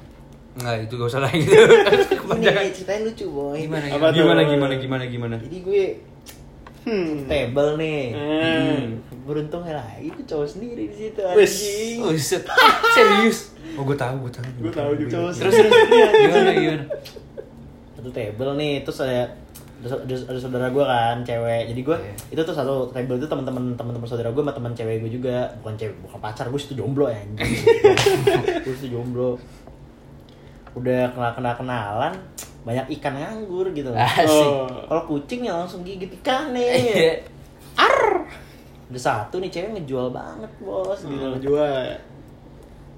Enggak, 0.51 0.83
itu 0.83 0.93
gak 0.99 1.07
usah 1.07 1.21
lah 1.23 1.31
gitu. 1.31 1.55
ini 1.55 2.71
ceritain 2.75 3.07
lucu 3.07 3.23
boy 3.31 3.55
Gimana 3.55 3.87
gimana? 3.87 4.11
tuh? 4.11 4.15
gimana, 4.19 4.41
gimana, 4.43 4.73
gimana, 4.75 5.03
gimana? 5.07 5.35
jadi 5.39 5.57
gue 5.63 5.83
Hmm. 6.81 7.29
table 7.29 7.77
nih 7.77 8.01
Hmm. 8.11 8.81
beruntungnya 9.21 9.77
lagi 9.77 10.09
gue 10.09 10.25
cowok 10.25 10.47
sendiri 10.49 10.83
di 10.85 10.95
situ 10.97 11.21
anjing 11.21 12.01
Oh. 12.01 12.13
Serius. 12.95 13.53
Oh, 13.71 13.83
gue 13.83 13.93
tahu, 13.93 14.15
gue 14.19 14.31
tahu. 14.31 14.45
Gue 14.59 14.71
tahu 14.71 14.91
juga. 14.95 15.09
cowok 15.13 15.31
Terus 15.31 15.53
terus 15.55 15.73
gimana 16.11 16.51
gimana? 16.51 16.85
satu 17.93 18.09
table 18.09 18.51
nih 18.55 18.81
terus 18.81 18.97
ada 18.99 19.29
ada, 19.81 19.93
ada, 20.03 20.37
saudara 20.37 20.67
gue 20.67 20.81
kan 20.81 21.21
cewek 21.21 21.69
jadi 21.69 21.81
gue 21.83 21.97
Iya. 21.99 22.13
itu 22.31 22.41
tuh 22.43 22.53
satu 22.53 22.89
table 22.89 23.15
itu 23.15 23.25
teman-teman 23.25 23.73
teman-teman 23.73 24.05
saudara 24.05 24.29
gue 24.29 24.37
sama 24.39 24.49
teman 24.51 24.73
cewek 24.73 24.97
gue 24.99 25.11
juga 25.11 25.53
bukan 25.57 25.73
cewek 25.75 25.93
bukan 26.01 26.17
pacar 26.19 26.45
gue 26.47 26.57
situ 26.57 26.73
jomblo 26.75 27.05
ya 27.07 27.21
gue 28.65 28.73
situ 28.73 28.89
jomblo 28.91 29.37
udah 30.71 31.11
kenal 31.11 31.31
kenal 31.35 31.53
kenalan 31.55 32.13
banyak 32.61 32.85
ikan 32.95 33.13
nganggur 33.13 33.65
gitu. 33.71 33.89
Oh. 34.23 34.69
kalau 34.85 35.03
kucing 35.07 35.41
ya 35.41 35.53
langsung 35.55 35.81
gigit 35.81 36.09
ikan 36.19 36.51
Iya. 36.51 36.77
nih 36.77 37.15
ar 37.73 37.95
ada 38.85 38.99
satu 38.99 39.37
nih 39.37 39.47
cewek 39.47 39.71
ngejual 39.73 40.09
banget 40.09 40.51
bos 40.59 40.99
gitu 41.01 41.15
Hmm, 41.25 41.39
jual. 41.39 41.85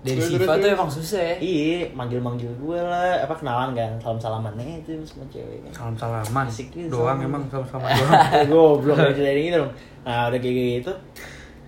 Dari 0.03 0.19
Terus, 0.19 0.35
Siva 0.35 0.43
tuh 0.51 0.59
terus. 0.59 0.75
emang 0.75 0.91
susah 0.91 1.21
ya. 1.23 1.35
iya 1.39 1.87
manggil 1.89 2.19
manggil 2.19 2.51
gue 2.53 2.75
lah 2.75 3.23
apa 3.23 3.31
kenalan 3.33 3.71
kan 3.71 3.91
salam 3.97 4.19
salamannya 4.19 4.81
itu 4.81 4.99
sama 5.01 5.23
cewek 5.29 5.63
kan 5.63 5.71
Salam 5.71 5.95
salaman. 5.95 6.43
Asik 6.43 6.67
gitu, 6.69 6.91
Doang 6.91 7.15
salam. 7.15 7.29
emang 7.31 7.41
salam 7.47 7.63
salaman 7.65 7.95
doang. 8.03 8.19
gue 8.43 8.63
belum 8.81 8.95
ada 8.97 9.13
cerita 9.13 9.31
gitu 9.39 9.57
dong 9.57 9.71
nah 10.03 10.27
udah 10.27 10.39
kayak 10.39 10.55
gitu 10.75 10.91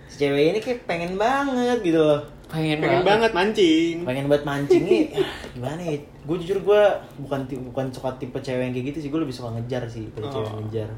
si 0.05 0.15
cewek 0.19 0.43
ini 0.49 0.59
kayak 0.59 0.79
pengen 0.83 1.15
banget 1.15 1.79
gitu 1.79 1.95
loh 1.97 2.19
Pengen, 2.55 2.77
Pengen 2.79 3.03
banget 3.03 3.31
mancing. 3.31 3.95
pengen 4.01 4.25
buat 4.25 4.41
mancing 4.41 4.83
nih 4.83 5.03
ah, 5.13 5.27
gimana 5.51 5.81
ya 5.81 5.95
gue 5.97 6.35
jujur 6.39 6.59
gue 6.61 6.81
bukan 7.19 7.39
bukan 7.67 7.85
suka 7.89 8.09
tipe 8.15 8.37
cewek 8.37 8.61
yang 8.61 8.71
kayak 8.71 8.85
gitu 8.89 8.97
sih 8.97 9.09
gue 9.09 9.19
lebih 9.19 9.31
suka 9.31 9.51
ngejar 9.51 9.83
sih 9.85 10.07
pada 10.09 10.27
cewek 10.29 10.47
Oh. 10.47 10.57
ngejar 10.59 10.89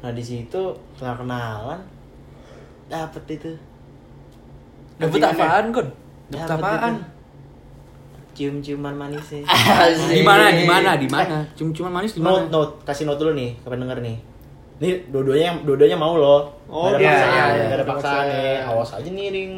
nah 0.00 0.10
di 0.10 0.20
situ 0.20 0.62
kenal 0.94 1.14
kenalan 1.14 1.80
dapet 2.86 3.24
itu 3.30 3.52
Dapet 4.96 5.22
apaan, 5.22 5.64
Kon? 5.70 5.88
Dapet 6.28 6.48
Dapet 6.50 6.64
apaan? 6.66 6.94
cium-ciuman 8.30 8.94
manisnya 8.94 9.42
Asik. 9.44 10.12
Di 10.12 10.22
mana? 10.22 10.50
Di 10.50 10.64
mana? 10.64 10.90
Di 10.94 11.06
mana? 11.06 11.38
Cium-ciuman 11.52 11.92
manis 11.94 12.12
di 12.12 12.20
mana? 12.20 12.40
note 12.40 12.48
note 12.50 12.72
kasih 12.82 13.04
note 13.04 13.18
dulu 13.18 13.32
nih 13.32 13.54
kapan 13.60 13.80
denger 13.80 13.98
nih 14.00 14.16
Nih 14.80 14.92
dua-duanya 15.06 15.60
dua-duanya 15.60 15.92
mau 15.94 16.16
loh. 16.16 16.48
Oh, 16.64 16.88
Gak 16.88 16.96
ada 16.96 16.98
iya, 16.98 17.12
paksaan, 17.12 17.28
iya, 17.28 17.44
iya. 17.52 17.52
gak 17.62 17.76
ada 17.76 17.84
paksaan 17.84 18.00
Paksaan. 18.16 18.24
nih. 18.32 18.56
Awas 18.64 18.90
aja 18.94 19.10
nih 19.10 19.26
ring. 19.28 19.52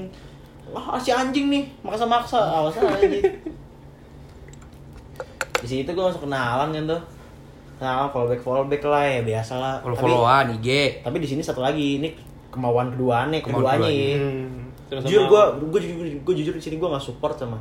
Wah, 0.73 0.97
si 0.97 1.11
anjing 1.11 1.49
nih, 1.49 1.65
maksa-maksa. 1.81 2.39
Awas 2.41 2.75
aja. 2.75 3.05
Di 5.63 5.67
situ 5.69 5.87
gue 5.87 6.03
masuk 6.03 6.23
kenalan 6.23 6.71
kan 6.71 6.83
tuh. 6.89 7.01
Kenalan 7.79 8.09
fallback 8.11 8.41
fallback 8.41 8.83
lah 8.83 9.03
ya 9.05 9.21
biasa 9.23 9.53
lah. 9.55 9.75
Follow 9.79 9.95
Tapi, 9.95 10.03
followan 10.09 10.45
IG. 10.57 10.69
tapi 11.01 11.17
di 11.19 11.27
sini 11.27 11.41
satu 11.41 11.61
lagi 11.61 11.99
ini 11.99 12.09
kemauan 12.49 12.91
keduanya, 12.91 13.39
Kemauan 13.39 13.79
keduanya. 13.79 13.79
keduanya. 13.79 14.19
Hmm. 14.19 14.59
Sama-sama. 14.89 15.09
Jujur 15.09 15.23
gue, 15.25 15.43
gue 15.63 15.81
jujur, 15.83 15.97
gue 16.21 16.35
jujur 16.37 16.55
di 16.55 16.61
sini 16.63 16.75
gue 16.77 16.85
nggak 16.85 17.01
support 17.03 17.33
sama 17.35 17.57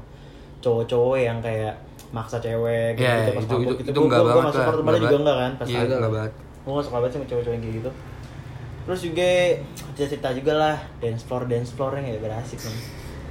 cowok-cowok 0.59 1.15
yang 1.17 1.37
kayak 1.39 1.73
maksa 2.11 2.37
cewek 2.37 2.93
gitu, 2.93 3.01
Ya, 3.01 3.23
gitu 3.23 3.31
pas 3.31 3.41
itu- 3.41 3.49
mabuk 3.49 3.63
itu- 3.63 3.77
gitu. 3.77 3.87
itu 3.87 3.93
Gua- 3.93 4.03
enggak 4.03 4.19
gua- 4.19 4.21
gua 4.21 4.35
banget 4.35 4.45
nggak 4.45 4.61
support, 4.61 4.77
enggak 4.77 4.93
juga 4.93 5.01
banget. 5.01 5.21
enggak 5.21 5.37
kan 5.37 5.51
pas 5.51 5.65
Iya, 5.65 5.79
ada. 5.79 5.95
enggak 5.95 6.11
banget. 6.11 6.31
Gue 6.61 6.71
gak 6.71 6.85
suka 6.85 6.95
banget 6.95 7.11
sama 7.11 7.25
cowok-cowok 7.25 7.51
yang 7.51 7.63
kayak 7.63 7.75
gitu 7.77 7.91
Terus 8.81 8.99
juga 9.03 9.27
cerita-cerita 9.77 10.29
juga 10.35 10.53
lah 10.55 10.75
Dance 10.97 11.23
floor, 11.23 11.43
dance 11.45 11.71
floor 11.71 11.91
yang 11.95 12.05
gak 12.11 12.23
berasik 12.23 12.59
kan 12.59 12.73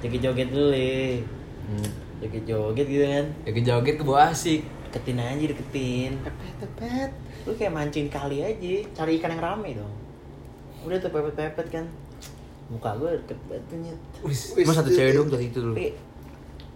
Joget-joget 0.01 0.49
dulu 0.49 0.69
deh 0.71 1.21
Hmm. 1.61 1.87
Joget-joget 2.19 2.87
gitu 2.87 3.05
kan 3.05 3.27
Joget-joget 3.45 3.95
ke 3.95 4.03
bawah 4.03 4.27
asik. 4.27 4.67
Deketin 4.85 5.17
aja, 5.17 5.45
deketin 5.47 6.13
Pepet, 6.19 6.55
pepet 6.59 7.11
Lu 7.47 7.55
kayak 7.55 7.71
mancing 7.71 8.11
kali 8.11 8.43
aja 8.43 8.75
Cari 8.91 9.17
ikan 9.17 9.31
yang 9.31 9.39
rame 9.41 9.79
dong 9.79 9.95
Udah 10.83 10.99
tuh 10.99 11.09
pepet-pepet 11.09 11.67
kan 11.71 11.87
Muka 12.67 12.95
gue 12.97 13.11
deket 13.17 13.39
banget 13.45 13.63
tuh, 13.67 13.79
Nyet. 13.79 13.99
Wis. 14.23 14.41
Cuma 14.53 14.71
satu 14.73 14.89
cewek 14.89 15.11
dong 15.13 15.27
dari 15.27 15.47
itu 15.47 15.59
dulu. 15.59 15.75
Tapi 15.75 15.91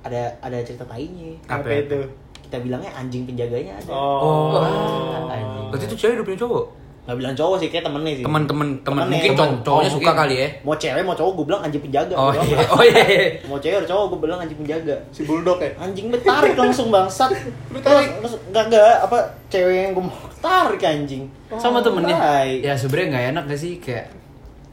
ada 0.03 0.23
ada 0.43 0.59
cerita 0.61 0.83
tainya 0.85 1.39
Apa 1.47 1.67
ya? 1.67 1.81
itu? 1.81 1.99
Kita 2.41 2.57
bilangnya 2.59 2.91
anjing 2.93 3.23
penjaganya 3.25 3.79
ada 3.79 3.91
Oh. 3.91 4.59
Wah, 4.59 5.31
anjing. 5.31 5.65
Berarti 5.71 5.85
itu 5.87 5.97
cewek 5.97 6.15
udah 6.19 6.27
punya 6.27 6.39
cowok? 6.43 6.65
Gak 7.05 7.17
bilang 7.17 7.35
cowok 7.35 7.57
sih, 7.57 7.69
kayak 7.69 7.85
temennya 7.85 8.13
sih 8.15 8.25
Teman-teman 8.25 8.69
teman 8.81 8.97
Temennya. 8.99 9.13
mungkin 9.13 9.31
Temen. 9.31 9.41
cowok 9.45 9.61
cowoknya 9.63 9.85
Oh, 9.85 9.93
suka 9.93 10.01
mungkin. 10.07 10.21
kali 10.21 10.35
ya. 10.35 10.49
Mau 10.59 10.75
cewek 10.75 11.03
mau 11.03 11.13
cowok 11.15 11.33
gue 11.33 11.45
bilang 11.45 11.61
anjing 11.61 11.83
penjaga 11.83 12.15
Oh 12.15 12.33
iya. 12.33 12.57
Oh 12.67 12.83
iya. 12.83 13.05
Mau 13.45 13.59
cewek 13.59 13.77
atau 13.77 13.89
cowok 13.91 14.05
gue 14.07 14.19
bilang 14.21 14.39
anjing 14.39 14.59
penjaga 14.59 14.97
Si 15.11 15.21
bulldog 15.23 15.59
ya? 15.59 15.71
Anjing 15.77 16.07
gue 16.07 16.21
tarik 16.21 16.55
langsung 16.55 16.89
bangsat 16.89 17.31
Lu 17.71 17.79
tarik? 17.79 18.09
Terus 18.19 18.35
enggak 18.47 18.65
enggak 18.67 18.95
apa 19.03 19.19
cewek 19.47 19.75
yang 19.79 19.91
gue 19.93 20.01
mau 20.03 20.17
tarik 20.39 20.81
anjing 20.83 21.23
Sama 21.53 21.79
temennya. 21.79 22.17
tai. 22.17 22.51
Ya 22.61 22.73
sebenarnya 22.73 23.09
nggak 23.11 23.25
enak 23.31 23.45
gak 23.47 23.61
sih 23.61 23.73
kayak 23.77 24.07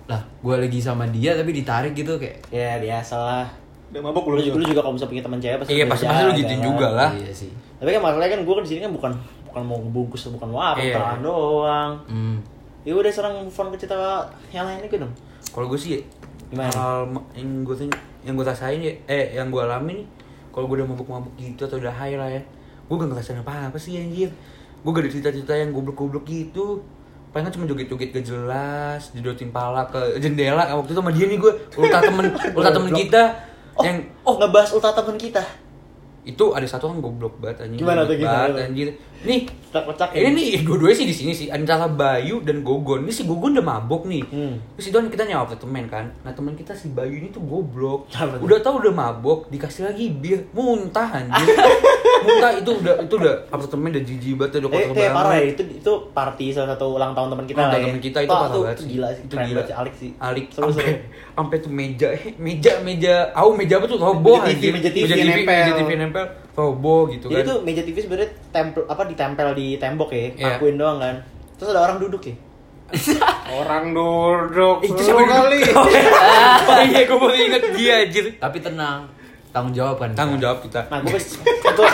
lah 0.08 0.22
gue 0.24 0.56
lagi 0.58 0.80
sama 0.80 1.04
dia 1.08 1.32
tapi 1.34 1.52
ditarik 1.52 1.92
gitu 1.94 2.16
kayak 2.16 2.48
Ya 2.48 2.76
biasalah 2.78 3.48
Udah 3.90 4.02
mabok 4.02 4.24
Lu, 4.30 4.40
lu 4.40 4.56
lu 4.56 4.66
juga 4.66 4.80
kalau 4.80 4.96
bisa 4.96 5.04
punya 5.04 5.20
teman 5.20 5.36
cewek 5.38 5.60
pasti 5.60 5.72
Iya, 5.74 5.84
pasti- 5.86 6.04
pasti 6.06 6.24
lu 6.24 6.32
gituin 6.34 6.58
kan. 6.58 6.66
juga 6.66 6.88
lah. 6.90 7.10
iya 7.12 7.28
sih 7.30 7.52
Tapi 7.76 7.92
kan 7.92 8.02
masalahnya 8.02 8.32
kan 8.34 8.42
gue 8.42 8.54
di 8.58 8.70
sini 8.70 8.80
kan 8.82 8.92
bukan 8.92 9.12
bukan 9.52 9.64
mau 9.64 9.78
ngebungkus 9.78 10.32
bukan 10.32 10.48
mau 10.48 10.62
apa 10.66 10.80
Iya. 10.80 10.96
kenalan 10.96 11.22
doang 11.22 11.92
hmm. 12.08 12.38
Ya 12.82 12.98
udah 12.98 13.12
serang 13.14 13.38
move 13.38 13.54
on 13.54 13.70
ke 13.70 13.78
cerita 13.78 14.26
yang 14.50 14.66
lain 14.66 14.82
gue 14.82 14.98
dong 14.98 15.14
Kalau 15.46 15.70
gue 15.70 15.78
sih 15.78 16.02
Gimana? 16.50 16.72
hal 16.72 17.06
yang 17.32 17.62
gue 17.62 17.76
yang 18.22 18.34
gue 18.34 18.44
rasain 18.44 18.80
ya 18.80 18.94
eh 19.06 19.34
yang 19.34 19.48
gue 19.48 19.60
alami 19.60 20.02
nih 20.02 20.08
kalau 20.50 20.66
gue 20.66 20.76
udah 20.78 20.88
mabuk-mabuk 20.88 21.32
gitu 21.36 21.64
atau 21.64 21.78
udah 21.78 21.92
high 21.92 22.16
lah 22.16 22.28
ya 22.28 22.42
gue 22.84 22.96
gak 22.98 23.08
ngerasain 23.08 23.38
apa 23.38 23.70
apa 23.70 23.78
sih 23.78 23.96
anjir 23.96 24.28
gue 24.78 24.90
gak 24.90 25.00
ada 25.00 25.10
cerita-cerita 25.10 25.54
yang 25.54 25.72
goblok-goblok 25.72 26.24
gitu 26.24 26.82
paling 27.30 27.48
kan 27.48 27.54
cuma 27.54 27.64
joget-joget 27.66 28.12
gak 28.12 28.26
jelas 28.26 29.14
jodotin 29.14 29.48
pala 29.50 29.86
ke 29.86 30.20
jendela 30.20 30.68
waktu 30.74 30.92
itu 30.92 30.98
sama 30.98 31.12
dia 31.12 31.26
nih 31.26 31.38
gue 31.38 31.54
ulta 31.74 31.98
temen 32.00 32.26
ulta 32.58 32.72
temen 32.72 32.92
kita 32.92 33.24
Oh, 33.72 33.88
yang 33.88 34.04
oh 34.22 34.36
ngebahas 34.36 34.76
ulta 34.76 34.92
temen 34.92 35.16
kita. 35.16 35.40
Itu 36.22 36.54
ada 36.54 36.68
satu 36.70 36.94
orang 36.94 37.02
goblok 37.02 37.42
banget 37.42 37.66
anjing. 37.66 37.82
Gimana 37.82 38.06
tuh, 38.06 38.16
gimana 38.18 38.54
anjir 38.54 38.94
nih 39.22 39.46
Kocak-kocak 39.72 40.18
ini 40.18 40.30
nih 40.36 40.50
dua-duanya 40.68 40.98
sih 40.98 41.08
di 41.08 41.16
sini 41.16 41.32
sih. 41.32 41.48
Antara 41.48 41.88
Bayu 41.88 42.44
dan 42.44 42.60
Gogon. 42.60 43.08
Ini 43.08 43.14
si 43.16 43.24
Gogon 43.24 43.56
udah 43.56 43.64
mabok 43.64 44.04
nih. 44.04 44.24
Hmm. 44.28 44.60
terus 44.76 44.92
itu 44.92 44.98
kan 45.00 45.08
kita 45.08 45.24
nyawa 45.32 45.48
apartemen 45.48 45.86
kan. 45.88 46.12
Nah 46.28 46.36
teman 46.36 46.54
kita 46.60 46.76
si 46.76 46.92
Bayu 46.92 47.16
ini 47.16 47.32
tuh 47.32 47.40
goblok. 47.40 48.12
Udah 48.44 48.60
tahu 48.60 48.84
udah 48.84 48.94
mabok 48.94 49.48
dikasih 49.48 49.88
lagi 49.88 50.12
bir. 50.12 50.52
Muntah 50.52 51.08
anjir 51.08 51.48
muntah 52.22 52.52
itu 52.54 52.72
udah 52.74 52.96
itu 53.00 53.16
udah 53.16 53.36
apartemen 53.48 53.90
udah 53.90 54.04
jijik 54.04 54.34
banget 54.36 54.52
udah 54.56 54.62
Eh, 54.62 54.72
kotor 54.72 54.82
itu 54.84 54.94
banget 54.96 55.14
parah 55.14 55.34
ya, 55.34 55.46
itu 55.48 55.62
itu 55.76 55.92
party 56.12 56.46
salah 56.50 56.70
satu 56.72 56.86
ulang 56.92 57.12
tahun 57.12 57.28
teman 57.30 57.46
kita 57.46 57.56
Ulang 57.56 57.64
lah 57.64 57.72
tahun 57.72 57.82
ya. 57.82 57.88
temen 57.88 58.02
kita 58.02 58.20
itu 58.20 58.32
parah 58.32 58.50
banget 58.52 58.78
sih. 58.78 58.88
gila 58.88 59.08
sih, 59.10 59.22
Itu 59.22 59.34
keren 59.34 59.48
gila. 59.48 59.62
sih 59.62 59.74
Alik 59.74 59.94
sih. 59.96 60.10
Alik 60.18 60.46
sampai 60.50 60.86
sampai 61.32 61.56
tuh 61.58 61.72
meja 61.72 62.08
eh, 62.10 62.24
meja 62.38 62.72
meja 62.80 63.14
au 63.34 63.50
meja 63.52 63.74
apa 63.76 63.86
tuh 63.86 63.98
roboh 63.98 64.36
Meja 64.38 64.48
TV, 64.48 64.54
anjir. 64.54 64.72
meja 64.72 64.90
TV 64.90 65.04
meja 65.04 65.16
TV, 65.16 65.28
nempel. 65.28 65.56
meja 65.56 65.74
TV 65.76 65.90
nempel 65.96 66.26
roboh 66.52 67.02
gitu 67.08 67.26
Jadi 67.26 67.36
kan 67.36 67.44
itu 67.44 67.56
meja 67.62 67.82
TV 67.82 67.98
sebenarnya 67.98 68.30
tempel 68.50 68.82
apa 68.86 69.02
ditempel 69.04 69.48
di 69.54 69.68
tembok 69.76 70.10
ya, 70.10 70.22
Iya. 70.32 70.48
akuin 70.56 70.76
doang 70.76 70.98
kan. 70.98 71.16
Terus 71.56 71.70
ada 71.70 71.82
orang 71.84 71.98
duduk 71.98 72.24
ya. 72.24 72.36
Orang 73.54 73.92
duduk. 73.92 74.84
itu 74.84 74.92
Lu 74.92 75.00
sampai 75.02 75.24
kali. 75.26 75.60
oh 76.68 76.82
iya 76.84 77.02
gue 77.02 77.16
baru 77.16 77.36
inget 77.38 77.64
dia 77.72 77.94
anjir 78.02 78.26
Tapi 78.36 78.58
tenang, 78.60 79.08
tanggung 79.52 79.72
jawab 79.72 79.96
kan. 79.98 80.10
tanggung 80.12 80.40
jawab 80.40 80.60
kita 80.60 80.88
Nah, 80.88 81.00
gue 81.00 81.14
gue 81.14 81.90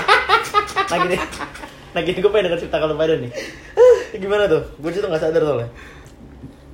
nah 0.87 0.97
gini, 0.99 1.17
nah 1.91 2.01
gini 2.01 2.17
gue 2.17 2.31
pengen 2.31 2.45
denger 2.47 2.59
cerita 2.61 2.77
kalau 2.77 2.95
pada 2.95 3.13
nih. 3.13 3.31
Gimana 4.13 4.45
tuh? 4.45 4.63
Gue 4.77 4.89
situ 4.89 5.03
nggak 5.03 5.19
sadar 5.19 5.41
soalnya. 5.41 5.69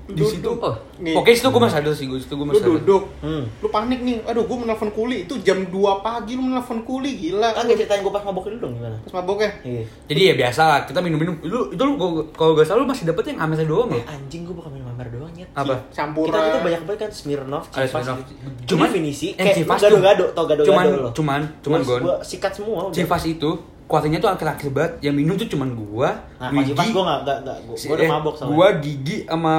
di 0.03 0.19
situ 0.21 0.51
Oh, 0.53 0.75
Nih. 0.99 1.15
Oke, 1.15 1.31
situ 1.31 1.47
gue 1.47 1.57
masih 1.57 1.79
sadar 1.79 1.93
sih, 1.93 2.05
gue 2.05 2.19
situ 2.19 2.35
gue 2.35 2.43
Lu 2.43 2.51
masih 2.51 2.59
sadar. 2.61 2.75
duduk. 2.77 3.03
Hmm. 3.19 3.47
Lu 3.57 3.67
panik 3.67 3.99
nih. 3.99 4.19
Aduh, 4.21 4.43
gua 4.43 4.59
menelpon 4.59 4.91
kuli. 4.91 5.23
Itu 5.23 5.39
jam 5.39 5.63
2 5.63 5.71
pagi 5.97 6.35
lu 6.35 6.43
menelpon 6.43 6.83
kuli. 6.83 7.15
Gila. 7.17 7.55
Kan 7.55 7.65
gak 7.65 7.79
ceritain 7.79 8.03
gue 8.03 8.11
pas 8.11 8.19
mabok 8.21 8.45
dulu 8.45 8.59
dong 8.59 8.73
gimana? 8.77 8.99
Pas 8.99 9.15
mabok 9.15 9.39
ya? 9.39 9.51
Iya. 9.63 9.83
Jadi 10.05 10.21
ya 10.21 10.33
biasa 10.37 10.61
lah, 10.61 10.79
kita 10.83 10.99
minum-minum. 10.99 11.39
Lu 11.41 11.71
itu 11.71 11.79
lu 11.79 11.95
kalau 12.29 12.51
gak 12.53 12.67
salah 12.67 12.83
lu 12.83 12.85
masih 12.85 13.07
dapet 13.07 13.31
yang 13.31 13.39
amernya 13.39 13.63
doang 13.63 13.89
ya? 13.89 14.03
Eh, 14.03 14.11
anjing 14.11 14.43
gue 14.43 14.51
bukan 14.51 14.69
minum 14.69 14.82
amer 14.93 15.07
doang 15.09 15.33
nyet. 15.33 15.49
Apa? 15.51 15.73
Campuran. 15.89 16.29
Kita 16.29 16.39
itu 16.45 16.59
banyak 16.61 16.81
banget 16.83 16.99
kan 16.99 17.11
Smirnoff, 17.11 17.65
Ada 17.67 17.75
Civas. 17.83 18.03
Smirnoff. 18.03 18.19
Cuman 18.23 18.63
Cuman 18.63 18.87
definisi 18.87 19.27
yang 19.31 19.45
kayak 19.49 19.65
gado-gado, 19.81 20.25
tau 20.31 20.45
gado-gado 20.45 20.69
Cuman, 20.69 20.85
lo. 20.87 21.09
cuman, 21.11 21.41
cuman 21.59 21.79
Gua- 21.79 21.89
gon. 21.89 22.01
Gua 22.03 22.15
sikat 22.21 22.51
semua. 22.53 22.79
udah. 22.85 22.93
Civas 22.93 23.23
itu 23.25 23.49
kuatnya 23.83 24.17
tuh 24.17 24.29
akhir-akhir 24.29 24.69
banget. 24.69 24.93
Yang 25.01 25.15
minum 25.17 25.33
tuh 25.35 25.47
cuman 25.47 25.69
gua, 25.73 26.09
Nah, 26.37 26.63
Civas 26.63 26.87
gue 26.87 27.03
gak, 27.03 27.19
gak, 27.23 27.37
gak, 27.43 27.57
gue 27.63 27.75
si- 27.75 27.89
udah 27.89 27.99
eh, 27.99 28.09
mabok 28.09 28.33
soalnya. 28.33 28.53
Gua, 28.53 28.67
Gigi 28.79 29.17
sama 29.23 29.53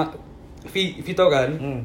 Vi- 0.65 0.97
Vito 0.99 1.25
kan. 1.29 1.51
Hmm. 1.53 1.81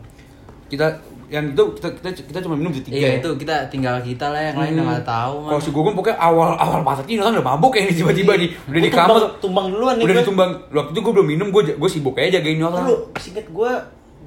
Kita 0.68 0.88
yang 1.30 1.54
itu 1.54 1.64
kita 1.78 1.88
kita, 1.94 2.10
kita 2.26 2.40
cuma 2.42 2.58
minum 2.58 2.74
bertiga. 2.74 2.94
Iya 2.94 3.10
itu 3.18 3.30
kita 3.38 3.70
tinggal 3.70 4.02
kita 4.02 4.26
lah 4.28 4.42
yang 4.50 4.58
lain 4.58 4.74
Hmm. 4.76 4.86
nggak 4.86 5.06
tahu. 5.06 5.36
Kalau 5.46 5.62
si 5.62 5.70
Gogon 5.70 5.94
pokoknya 5.94 6.18
awal 6.18 6.58
awal 6.58 6.82
pas 6.82 6.98
ini 7.06 7.18
kan 7.18 7.32
udah 7.32 7.46
mabok 7.46 7.78
ya 7.78 7.86
ini 7.86 7.94
tiba-tiba 7.96 8.34
nih 8.34 8.50
udah 8.66 8.82
di 8.82 8.90
kamar 8.90 9.22
tumbang, 9.38 9.66
duluan 9.70 9.94
nih 9.96 10.06
udah 10.10 10.16
ditumbang 10.20 10.52
waktu 10.70 10.92
itu 10.92 11.00
gue 11.00 11.14
belum 11.14 11.28
minum 11.30 11.48
gue 11.50 11.62
gue 11.78 11.90
sibuk 11.90 12.18
aja 12.18 12.38
jagain 12.38 12.58
orang 12.60 12.84
Lu, 12.84 12.96
singkat 13.16 13.46
gue, 13.46 13.72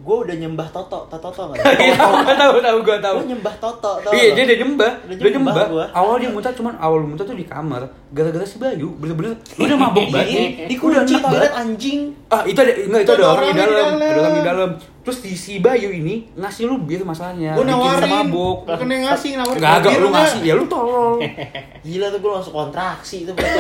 gue 0.02 0.16
udah 0.18 0.34
nyembah 0.34 0.66
Toto, 0.68 1.06
Toto 1.06 1.28
tau 1.28 1.46
gak? 1.48 1.62
Iya, 1.78 1.94
tahu 1.94 2.14
tahu 2.28 2.54
tahu 2.58 2.76
gue 2.82 2.96
tahu 2.98 3.16
Gue 3.16 3.28
nyembah 3.30 3.54
Toto, 3.56 3.92
tau 3.98 4.10
iya 4.10 4.34
dia 4.34 4.42
udah 4.44 4.58
nyembah 4.58 4.92
Udah 4.98 5.14
nyembah 5.14 5.30
nyembah 5.32 5.66
gua. 5.68 5.84
awal 5.92 6.14
dia 6.18 6.26
muntah 6.28 6.50
cuman 6.50 6.74
awal 6.76 7.00
muntah 7.00 7.22
tuh 7.22 7.32
di 7.32 7.44
kamar 7.44 7.82
gara-gara 8.08 8.42
si 8.42 8.56
Bayu 8.56 8.92
bener-bener 8.92 9.38
lu 9.54 9.62
udah 9.64 9.78
mabok 9.78 10.06
banget 10.08 10.28
Di, 10.28 10.42
di 10.66 10.76
udah 10.76 11.00
kunci 11.00 11.14
toilet 11.16 11.52
anjing. 11.52 12.00
ah 12.28 12.42
itu 12.42 12.58
ada 12.58 12.72
enggak 12.74 13.00
itu 13.00 13.12
ada 13.12 13.24
orang 13.30 13.44
di 13.44 13.48
di 13.48 13.56
dalam 13.56 13.86
ada 13.94 14.18
orang 14.18 14.34
di 14.34 14.42
dalam 14.44 14.70
terus 15.00 15.16
si, 15.18 15.30
si 15.32 15.52
Bayu 15.58 15.88
ini 15.88 16.34
ngasih 16.34 16.62
lu 16.64 16.76
bir 16.80 17.02
masalahnya 17.02 17.54
Gua 17.54 17.62
bikin 17.62 17.72
kita 17.72 17.86
nawarin. 18.02 18.10
mabok 18.12 18.56
Bukan 18.64 18.86
yang 18.88 19.02
ngasih, 19.04 19.30
nawarin. 19.34 19.56
Enggak, 19.56 19.72
agak 19.76 19.90
Bir 19.90 20.00
lu 20.00 20.08
ngasih 20.10 20.40
ya 20.42 20.52
lu 20.52 20.64
tolol 20.66 21.14
Gila 21.86 22.06
tuh 22.08 22.18
gue 22.18 22.30
langsung 22.32 22.54
kontraksi 22.56 23.16
itu 23.22 23.32
betul. 23.32 23.58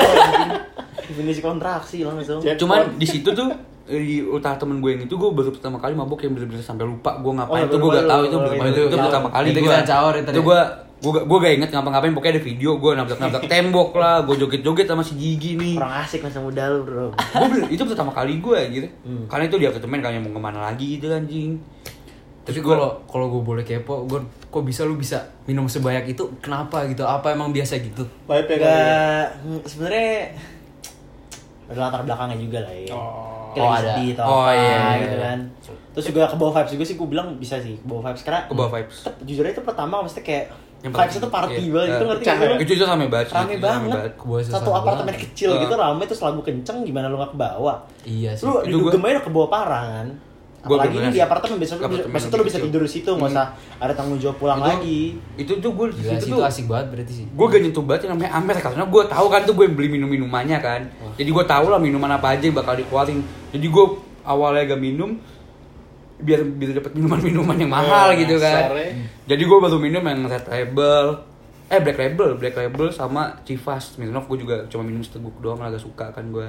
Definisi 1.02 1.40
kontraksi 1.40 1.96
langsung. 2.02 2.38
Cuman 2.40 2.94
di 2.94 3.04
situ 3.04 3.30
tuh 3.30 3.50
di 3.94 4.16
utara 4.20 4.54
temen 4.54 4.78
gue 4.78 4.90
yang 4.90 5.02
itu 5.02 5.12
gue 5.12 5.30
baru 5.30 5.50
pertama 5.50 5.76
kali 5.76 5.92
mabok 5.92 6.20
yang 6.20 6.32
bener-bener 6.32 6.60
sampai 6.60 6.84
lupa 6.84 7.14
gue 7.14 7.26
Oh, 7.26 7.34
ngapain 7.34 7.62
itu 7.62 7.72
baru 7.72 7.82
gue 7.82 7.92
gak 7.92 8.06
tahu 8.06 8.22
itu 8.22 8.36
baru, 8.36 8.52
itu, 8.52 8.62
itu, 8.62 8.82
Itu 8.86 8.96
pertama 8.98 9.28
kali 9.28 9.46
itu 9.46 9.58
gue 9.58 9.68
kita 9.68 9.84
caur 9.84 10.14
itu 10.14 10.30
itu 10.30 10.42
gue 10.42 10.60
gue 11.02 11.20
gue 11.20 11.38
gak 11.40 11.54
inget 11.56 11.70
ngapa-ngapain 11.70 12.12
pokoknya 12.12 12.32
ada 12.32 12.42
video 12.42 12.70
gue 12.76 12.90
nabrak-nabrak 12.94 13.42
tembok 13.52 13.90
lah 13.94 14.16
gue 14.22 14.34
joget-joget 14.38 14.86
sama 14.86 15.02
si 15.02 15.12
Gigi 15.14 15.56
nih 15.56 15.74
Orang 15.74 15.94
asik 15.98 16.22
masa 16.22 16.38
muda 16.38 16.62
lu 16.68 16.80
bro. 16.82 17.06
gue 17.34 17.48
bener, 17.50 17.68
itu 17.68 17.82
pertama 17.82 18.10
kali 18.10 18.38
gue 18.38 18.60
gitu 18.70 18.86
Hmm. 19.02 19.26
karena 19.26 19.44
itu 19.44 19.56
di 19.56 19.66
apartemen 19.66 19.98
kalian 19.98 20.22
mau 20.22 20.32
ke 20.32 20.40
mana 20.40 20.58
lagi 20.64 20.96
gitu 20.96 21.10
anjing 21.10 21.58
Tapi 22.42 22.58
kalau 22.58 22.98
kalau 23.04 23.30
gue 23.30 23.38
boleh 23.40 23.62
kepo, 23.62 24.02
gue 24.04 24.18
kok 24.44 24.62
bisa 24.62 24.82
lu 24.82 24.94
bisa 24.94 25.14
minum 25.44 25.62
sebanyak 25.64 26.10
itu? 26.10 26.26
Kenapa 26.38 26.82
gitu? 26.86 27.02
Apa 27.02 27.30
emang 27.30 27.50
biasa 27.50 27.78
gitu? 27.78 28.02
Vibe 28.26 28.58
ya 28.58 29.30
sebenarnya 29.62 30.34
ada 31.66 31.78
latar 31.80 32.02
belakangnya 32.02 32.36
juga 32.36 32.58
lah 32.60 32.74
ya. 32.74 32.90
Oh. 32.90 33.41
Kayak 33.52 33.62
Oh, 33.62 33.76
sedih 33.76 34.08
atau 34.12 34.24
Oh, 34.24 34.42
apa 34.42 34.52
iya, 34.52 34.64
iya, 34.64 34.92
gitu 34.98 35.12
iya. 35.12 35.22
kan. 35.22 35.38
Terus 35.92 36.04
juga 36.08 36.22
ke 36.24 36.36
bawah 36.36 36.52
vibes 36.54 36.72
juga 36.72 36.84
sih 36.84 36.96
gue 36.96 37.04
bilang 37.06 37.28
bisa 37.36 37.56
sih 37.56 37.74
ke 37.74 37.86
bawah 37.86 38.02
vibes 38.02 38.22
karena 38.22 38.40
Ke 38.42 38.54
bawah 38.54 38.70
vibes. 38.70 38.96
Tetep, 38.98 39.14
jujur 39.22 39.42
aja 39.42 39.52
itu 39.52 39.62
pertama 39.62 39.94
maksudnya 39.98 40.24
kayak 40.24 40.44
Yang 40.82 40.92
vibes 40.92 41.14
itu 41.14 41.28
party 41.28 41.52
Iya. 41.54 41.70
banget 41.70 41.86
gitu 41.86 41.94
Eh, 41.94 42.08
ngerti 42.08 42.24
gak 42.24 42.36
itu 42.58 42.72
itu 42.74 42.84
rame 42.84 43.06
banget 43.06 43.26
sih, 43.28 43.34
Rame 43.36 43.52
itu 43.52 43.62
banget. 43.62 44.12
Satu 44.48 44.70
apartemen 44.72 45.14
kecil 45.14 45.50
Eh. 45.52 45.58
gitu 45.62 45.74
rame 45.76 46.02
terus 46.02 46.20
lagu 46.20 46.40
kenceng 46.40 46.78
gimana 46.82 47.06
lu 47.06 47.16
gak 47.16 47.30
ke 47.30 47.38
bawah? 47.38 47.76
Iya 48.02 48.30
sih. 48.34 48.42
Lu 48.42 48.58
Itu 48.64 48.76
gua- 48.90 49.06
aja 49.06 49.20
ke 49.20 49.30
bawah 49.30 49.46
parah 49.46 49.84
kan. 49.94 50.08
Gua 50.62 50.78
Apalagi 50.78 50.94
ini 50.96 51.10
di 51.10 51.18
apartemen 51.18 51.58
besok 51.58 51.74
lu 51.74 51.82
bisa, 51.82 52.06
Apartemen 52.06 52.14
besok 52.14 52.28
tuh 52.28 52.38
lu 52.38 52.44
bisa 52.46 52.58
tidur 52.60 52.80
di 52.80 52.90
situ 52.92 53.10
nggak 53.10 53.22
Hmm. 53.24 53.34
usah 53.34 53.46
ada 53.76 53.92
tanggung 53.92 54.14
jawab 54.16 54.36
pulang 54.36 54.56
Itu- 54.56 54.68
lagi. 54.68 55.00
itu 55.34 55.52
tuh 55.58 55.70
gue 55.72 55.86
di 55.88 55.94
Gila 55.96 56.06
situ 56.08 56.22
sih 56.22 56.30
tuh. 56.30 56.38
itu 56.38 56.44
asik 56.44 56.64
banget 56.64 56.86
berarti 56.88 57.12
sih. 57.12 57.26
gue 57.26 57.46
gak 57.48 57.60
nyentuh 57.60 57.82
banget 57.82 58.00
yang 58.00 58.12
namanya 58.12 58.30
Amer 58.32 58.56
karena 58.56 58.84
gue 58.84 59.02
tahu 59.04 59.26
kan 59.28 59.40
tuh 59.42 59.52
gue 59.52 59.64
yang 59.64 59.74
beli 59.74 59.88
minum 59.90 60.06
minumannya 60.06 60.58
kan 60.58 60.80
jadi 61.12 61.26
gue 61.28 61.44
tahu 61.44 61.66
lah 61.66 61.76
minuman 61.76 62.10
apa 62.12 62.26
aja 62.30 62.44
yang 62.44 62.54
bakal 62.54 62.72
dikeluarin. 62.72 63.18
Jadi 63.50 63.66
gue 63.66 63.84
awalnya 64.22 64.62
gak 64.68 64.80
minum 64.80 65.10
biar 66.16 66.40
bisa 66.46 66.72
dapat 66.72 66.94
minuman 66.94 67.18
minuman 67.20 67.56
yang 67.56 67.66
mahal 67.68 68.14
Eh, 68.14 68.22
gitu 68.22 68.38
kan. 68.38 68.62
dasar, 68.62 68.78
eh. 68.78 68.94
jadi 69.24 69.42
gue 69.42 69.58
baru 69.58 69.76
minum 69.76 69.98
yang 70.00 70.20
red 70.24 70.46
label. 70.46 71.06
Eh 71.66 71.80
black 71.80 71.98
label. 71.98 72.28
Black 72.36 72.54
label 72.54 72.86
sama 72.88 73.34
Chivas. 73.42 73.96
Smirnoff 73.96 74.28
gue 74.28 74.38
juga 74.38 74.62
cuma 74.68 74.84
minum 74.84 75.00
seteguk 75.00 75.34
doang 75.38 75.58
agak 75.58 75.80
suka 75.80 76.06
kan 76.08 76.22
gue 76.24 76.46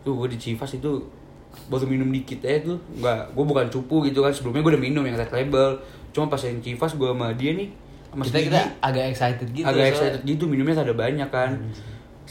tuh 0.00 0.16
gue 0.16 0.28
di 0.28 0.38
Chivas 0.40 0.74
itu 0.74 1.06
baru 1.70 1.84
minum 1.88 2.08
dikit 2.10 2.44
aja 2.44 2.74
tuh. 2.74 2.78
Nggak 2.98 3.34
gue 3.34 3.44
bukan 3.44 3.66
cupu 3.68 4.06
gitu 4.06 4.20
kan. 4.20 4.32
Sebelumnya 4.32 4.62
gue 4.64 4.72
udah 4.76 4.82
minum 4.82 5.02
yang 5.04 5.16
red 5.16 5.32
label. 5.32 5.80
Cuma 6.12 6.28
pas 6.28 6.40
yang 6.44 6.60
Chivas 6.60 6.92
gue 6.96 7.08
sama 7.08 7.32
dia 7.32 7.56
nih 7.56 7.82
sama 8.12 8.22
kita 8.28 8.38
kita 8.44 8.60
agak 8.84 9.04
excited 9.08 9.48
gitu. 9.56 9.64
agak 9.64 9.84
excited 9.96 10.20
gitu 10.28 10.44
minumnya 10.44 10.76
ada 10.76 10.92
banyak 10.92 11.28
kan 11.32 11.56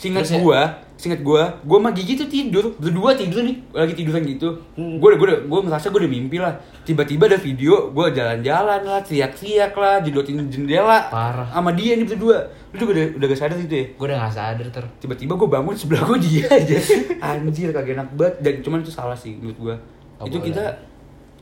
Singkat 0.02 0.26
Terus 0.26 0.34
ya- 0.34 0.42
gua, 0.42 0.62
singkat 0.98 1.22
gua, 1.22 1.62
gua 1.62 1.78
sama 1.78 1.94
Gigi 1.94 2.18
tuh 2.18 2.26
tidur, 2.26 2.74
berdua 2.74 3.14
tidur 3.14 3.46
nih, 3.46 3.62
lagi 3.70 3.94
tiduran 3.94 4.26
gitu. 4.26 4.50
Hmm. 4.74 4.98
Gua 4.98 5.14
udah, 5.14 5.20
gua 5.22 5.28
udah, 5.30 5.40
gua 5.46 5.60
ngerasa 5.70 5.94
gua 5.94 6.02
udah 6.02 6.10
mimpi 6.10 6.38
lah. 6.42 6.58
Tiba-tiba 6.82 7.30
ada 7.30 7.38
video, 7.38 7.94
gua 7.94 8.10
jalan-jalan 8.10 8.82
lah, 8.82 9.06
teriak-teriak 9.06 9.78
lah, 9.78 10.02
jedotin 10.02 10.42
jendela. 10.50 11.06
Parah. 11.14 11.46
Sama 11.54 11.78
dia 11.78 11.94
nih 11.94 12.10
berdua. 12.10 12.50
Lu 12.74 12.82
juga 12.82 12.92
udah, 12.98 13.06
udah 13.22 13.28
gak 13.30 13.38
sadar 13.38 13.58
gitu 13.62 13.76
ya? 13.78 13.86
Gue 13.94 14.06
udah 14.10 14.18
gak 14.26 14.34
sadar 14.34 14.68
ter. 14.74 14.86
Tiba-tiba 14.98 15.34
gua 15.38 15.50
bangun 15.54 15.76
sebelah 15.78 16.02
gua 16.02 16.18
dia 16.18 16.50
aja. 16.50 16.78
Anjir, 17.30 17.70
kagak 17.70 17.94
enak 17.94 18.10
banget. 18.18 18.36
Dan 18.42 18.54
cuman 18.66 18.82
itu 18.82 18.90
salah 18.90 19.14
sih 19.14 19.38
menurut 19.38 19.58
gua. 19.62 19.76
Gak 20.18 20.34
itu 20.34 20.38
boleh. 20.42 20.48
kita 20.50 20.64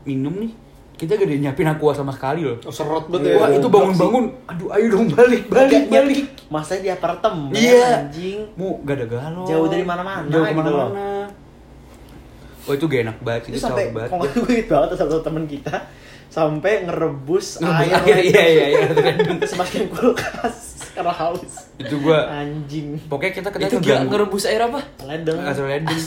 minum 0.04 0.36
nih, 0.36 0.52
kita 1.00 1.16
gak 1.16 1.24
ada 1.24 1.36
nyiapin 1.40 1.64
aqua 1.66 1.96
sama 1.96 2.12
sekali 2.12 2.44
loh. 2.44 2.60
Oh, 2.60 2.70
serot 2.70 3.08
banget 3.08 3.32
ya. 3.32 3.40
Wah 3.40 3.50
itu 3.50 3.68
bangun-bangun, 3.68 4.26
aduh 4.46 4.68
ayo 4.76 4.86
dong 4.92 5.08
balik, 5.10 5.48
balik, 5.48 5.72
Agak 5.72 5.84
balik. 5.88 6.24
Masa 6.46 6.76
di 6.76 6.92
apartemen 6.92 7.56
Iya. 7.56 8.04
anjing. 8.04 8.40
Mu 8.54 8.84
gak 8.84 9.00
ada 9.00 9.06
galau. 9.08 9.48
Jauh 9.48 9.66
dari 9.66 9.82
mana-mana 9.82 10.28
Jauh 10.28 10.44
gitu 10.44 10.60
loh. 10.60 10.92
ke 10.92 10.92
mana-mana. 10.92 11.08
Oh 12.62 12.74
itu 12.76 12.86
gak 12.86 13.02
enak 13.02 13.18
banget 13.20 13.42
sih, 13.42 13.50
Itu 13.50 13.58
itu 13.58 13.66
sampai 13.66 13.86
banget. 13.90 14.10
pokoknya 14.12 14.36
gue 14.36 14.52
inget 14.54 14.68
banget 14.68 14.90
satu 14.94 15.18
temen 15.24 15.44
kita 15.48 15.76
sampai 16.30 16.86
ngerebus 16.86 17.48
Ngerebus 17.58 17.90
air 17.90 17.94
air, 18.06 18.18
iya, 18.22 18.44
iya, 18.46 18.66
iya, 18.70 18.86
terus 19.36 19.56
masukin 19.58 19.90
kulkas 19.90 20.58
karena 20.92 21.10
haus 21.10 21.74
Itu 21.80 21.96
gua 21.98 22.30
anjing 22.30 23.02
pokoknya 23.08 23.34
kita 23.34 23.50
kita 23.50 23.66
Itu 23.66 23.78
ngeganggu. 23.80 24.10
ngerebus 24.12 24.44
air 24.46 24.62
apa? 24.62 24.84
ledeng 25.02 25.40
Asal 25.42 25.66
ledeng. 25.66 25.98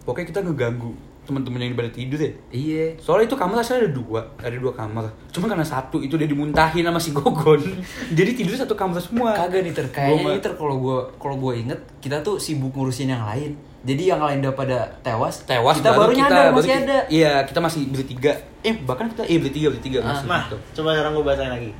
Pokoknya 0.00 0.26
kita 0.26 0.40
ngeganggu 0.40 0.92
teman-teman 1.30 1.62
yang 1.62 1.72
pada 1.72 1.88
tidur 1.88 2.18
ya. 2.18 2.32
Iya. 2.50 2.84
Soalnya 2.96 3.24
itu 3.24 3.34
kamar 3.34 3.56
asalnya 3.56 3.86
ada 3.86 3.92
dua, 3.94 4.20
ada 4.36 4.52
dua 4.52 4.72
kamar. 4.72 5.06
Cuma 5.28 5.46
karena 5.46 5.62
satu 5.62 5.98
itu 5.98 6.14
dia 6.14 6.26
dimuntahin 6.26 6.82
sama 6.82 6.98
si 6.98 7.10
Gogon. 7.10 7.62
Jadi 8.18 8.30
tidur 8.34 8.52
satu 8.52 8.74
kamar 8.74 8.98
semua. 8.98 9.32
Kagak 9.32 9.62
nih 9.62 9.70
ter 9.70 9.86
Gua 9.86 9.94
kayaknya 9.94 10.20
mah- 10.20 10.32
nih 10.32 10.42
ter 10.42 10.52
kalau 10.52 10.76
gue 10.76 10.98
kalau 11.16 11.36
gue 11.38 11.52
inget 11.56 11.80
kita 11.98 12.18
tuh 12.20 12.36
sibuk 12.36 12.70
ngurusin 12.72 13.08
yang 13.08 13.22
lain. 13.24 13.54
Jadi 13.80 14.02
yang 14.04 14.20
lain 14.20 14.42
udah 14.42 14.52
pada 14.52 14.78
tewas. 15.00 15.40
tewas 15.42 15.78
kita 15.78 15.90
baru, 15.90 16.12
nyadar 16.12 16.50
baru 16.50 16.60
masih 16.60 16.74
ada. 16.76 16.98
Iya, 17.08 17.32
kita 17.44 17.58
masih 17.58 17.88
bertiga. 17.88 18.32
eh 18.60 18.76
bahkan 18.78 19.08
kita 19.08 19.24
eh 19.24 19.38
bertiga 19.38 19.70
bertiga 19.70 19.98
Ah. 19.98 20.12
masih 20.12 20.26
Nah, 20.26 20.42
gitu. 20.44 20.56
coba 20.76 20.92
sekarang 20.92 21.12
gue 21.14 21.24
bahasain 21.24 21.48
lagi. 21.48 21.70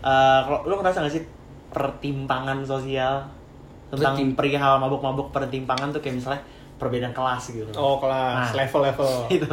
Eh, 0.00 0.40
kalau 0.42 0.60
lu 0.64 0.74
ngerasa 0.76 0.98
gak 1.00 1.12
sih 1.12 1.22
pertimpangan 1.70 2.62
sosial 2.62 3.26
tentang 3.86 4.14
Pertim- 4.14 4.34
perihal 4.34 4.78
mabuk-mabuk 4.78 5.30
pertimpangan 5.30 5.90
tuh 5.90 5.98
kayak 5.98 6.18
misalnya 6.18 6.42
perbedaan 6.74 7.12
kelas 7.12 7.44
gitu. 7.50 7.70
Oh 7.74 7.96
kelas, 7.96 8.50
Nah. 8.50 8.64
level-level. 8.64 9.12
itu 9.36 9.52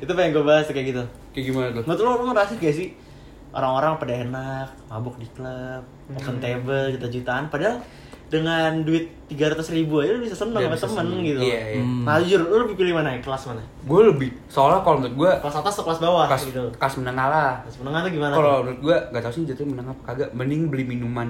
itu 0.00 0.12
pengen 0.12 0.30
gue 0.32 0.44
bahas 0.44 0.64
kayak 0.64 0.86
gitu. 0.90 1.02
kayak 1.30 1.44
gimana 1.46 1.68
tuh 1.70 1.82
Menurut 1.84 2.00
lu, 2.00 2.10
lu 2.16 2.24
ngerasa 2.32 2.52
gak 2.56 2.72
sih 2.72 2.88
orang-orang 3.50 3.98
pada 3.98 4.12
enak 4.16 4.68
mabuk 4.86 5.18
di 5.18 5.26
klub, 5.30 5.82
open 6.08 6.36
table, 6.38 6.94
juta-jutaan, 6.94 7.50
padahal 7.50 7.82
dengan 8.30 8.80
duit 8.80 9.10
300 9.26 9.58
ribu 9.72 9.98
aja 9.98 10.10
lu 10.10 10.22
bisa 10.22 10.34
seneng 10.34 10.58
Iya, 10.58 10.66
sama 10.66 10.74
bisa 10.74 10.86
temen 10.88 10.98
seneng. 11.04 11.20
gitu. 11.24 11.40
Iya, 11.40 11.60
iya. 11.68 11.80
Hmm. 11.80 12.02
Nah 12.02 12.18
jujur, 12.18 12.40
lu 12.42 12.56
lebih 12.60 12.76
pilih 12.76 12.94
mana? 12.94 13.14
Kelas 13.16 13.42
mana? 13.44 13.62
gue 13.80 14.00
lebih 14.04 14.30
soalnya 14.46 14.80
kalau 14.80 14.96
menurut 14.98 15.16
gue 15.16 15.30
Kelas 15.40 15.56
atas 15.56 15.72
atau 15.72 15.84
kelas 15.84 15.98
bawah 15.98 16.24
kelas 16.26 16.42
gitu? 16.46 16.64
kelas 16.72 16.94
menengah 16.96 17.26
lah 17.26 17.50
Kelas 17.60 17.76
menengah 17.78 18.00
tuh 18.00 18.12
gimana? 18.12 18.32
kalau 18.32 18.54
menurut 18.60 18.80
gue 18.80 18.96
gak 19.08 19.20
tau 19.20 19.32
sih 19.32 19.42
jatuh 19.44 19.64
menengah 19.64 19.90
apa 19.90 20.02
kagak 20.04 20.28
mending 20.30 20.62
beli 20.66 20.84
minuman 20.84 21.28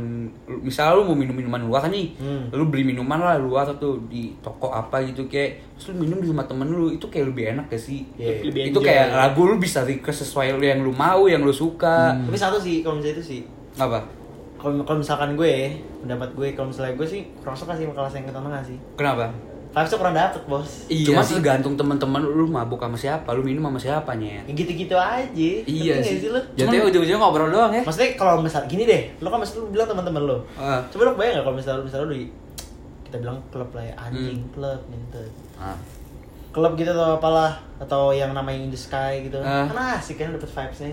misalnya 0.59 0.93
lu 0.95 1.05
mau 1.05 1.15
minum 1.15 1.33
minuman 1.33 1.61
luar 1.63 1.81
kan 1.81 1.91
nih 1.91 2.13
Hmm. 2.17 2.51
lu 2.51 2.65
beli 2.67 2.85
minuman 2.85 3.17
lah 3.19 3.37
luar 3.37 3.65
atau 3.67 3.97
di 4.03 4.35
toko 4.39 4.69
apa 4.69 5.01
gitu 5.03 5.25
kayak 5.27 5.73
terus 5.73 5.93
lu 5.93 6.03
minum 6.03 6.19
di 6.19 6.27
rumah 6.27 6.45
temen 6.45 6.67
lu 6.67 6.91
itu 6.91 7.07
kayak 7.07 7.27
lebih 7.29 7.45
enak 7.51 7.65
gak 7.67 7.79
sih 7.79 8.05
Iya. 8.15 8.45
Lebih 8.45 8.61
itu 8.67 8.77
enjoy. 8.77 8.87
kayak 8.87 9.07
lagu 9.15 9.41
lu 9.43 9.57
bisa 9.57 9.81
request 9.83 10.19
sesuai 10.23 10.53
lu 10.53 10.65
yang 10.67 10.81
lu 10.81 10.91
mau 10.91 11.25
yang 11.25 11.41
lu 11.41 11.53
suka 11.55 12.13
Tapi 12.19 12.37
satu 12.37 12.57
sih, 12.57 12.81
kalau 12.81 12.97
misalnya 12.97 13.17
itu 13.17 13.25
sih 13.29 13.41
apa 13.73 14.03
kalau 14.61 14.99
misalkan 14.99 15.33
gue 15.33 15.73
pendapat 15.99 16.29
gue 16.31 16.49
kalau 16.53 16.69
misalnya 16.69 16.93
gue 16.93 17.07
sih 17.07 17.21
kurang 17.37 17.55
suka 17.55 17.73
sih 17.73 17.85
kelas 17.87 18.13
yang 18.13 18.25
ketengah 18.25 18.61
sih 18.61 18.77
kenapa 18.95 19.33
vibes 19.71 19.95
kurang 19.95 20.13
dapet 20.13 20.43
bos 20.45 20.71
Iya 20.87 21.07
cuma 21.09 21.23
sih. 21.23 21.35
tergantung 21.37 21.75
teman-teman 21.75 22.21
lu 22.21 22.45
mabuk 22.45 22.77
sama 22.77 22.95
siapa 22.95 23.31
lu 23.31 23.41
minum 23.41 23.63
sama 23.65 23.79
siapanya 23.79 24.29
ya 24.37 24.43
gitu-gitu 24.49 24.93
aja 24.93 25.51
Iya 25.63 25.95
Ngerti 25.97 26.05
sih. 26.05 26.17
nggak 26.21 26.31
lu 26.31 26.41
Jatuhnya 26.53 26.67
Cuman- 26.77 26.91
ujung-ujungnya 26.91 27.19
ngobrol 27.19 27.49
doang 27.49 27.73
ya. 27.73 27.81
maksudnya 27.81 28.11
kalau 28.15 28.35
misal 28.39 28.67
gini 28.67 28.83
deh 28.85 29.03
lo 29.17 29.29
kan 29.29 29.39
maksud 29.39 29.57
lu 29.57 29.71
bilang 29.71 29.87
teman-teman 29.87 30.23
lo 30.25 30.39
Ah. 30.55 30.83
coba 30.87 31.03
lo 31.05 31.13
bayang 31.15 31.35
gak 31.37 31.45
kalau 31.45 31.57
misalnya 31.57 31.83
misalnya 31.83 32.05
lu 32.05 32.15
di 32.15 32.27
kita 33.03 33.17
bilang 33.19 33.39
klub 33.49 33.71
lah 33.71 33.83
ya 33.83 33.95
anjing 33.97 34.39
Hmm. 34.39 34.51
klub 34.53 34.81
gitu 34.87 35.23
Nah, 35.57 35.79
klub 36.51 36.73
gitu 36.75 36.91
atau 36.91 37.15
apalah 37.15 37.53
atau 37.79 38.11
yang 38.11 38.31
namanya 38.31 38.59
in 38.61 38.69
the 38.69 38.77
sky 38.77 39.23
gitu 39.23 39.39
Ah. 39.39 39.65
kan 39.65 39.79
asik 39.97 40.19
kan 40.19 40.31
dapet 40.31 40.51
vibesnya 40.51 40.91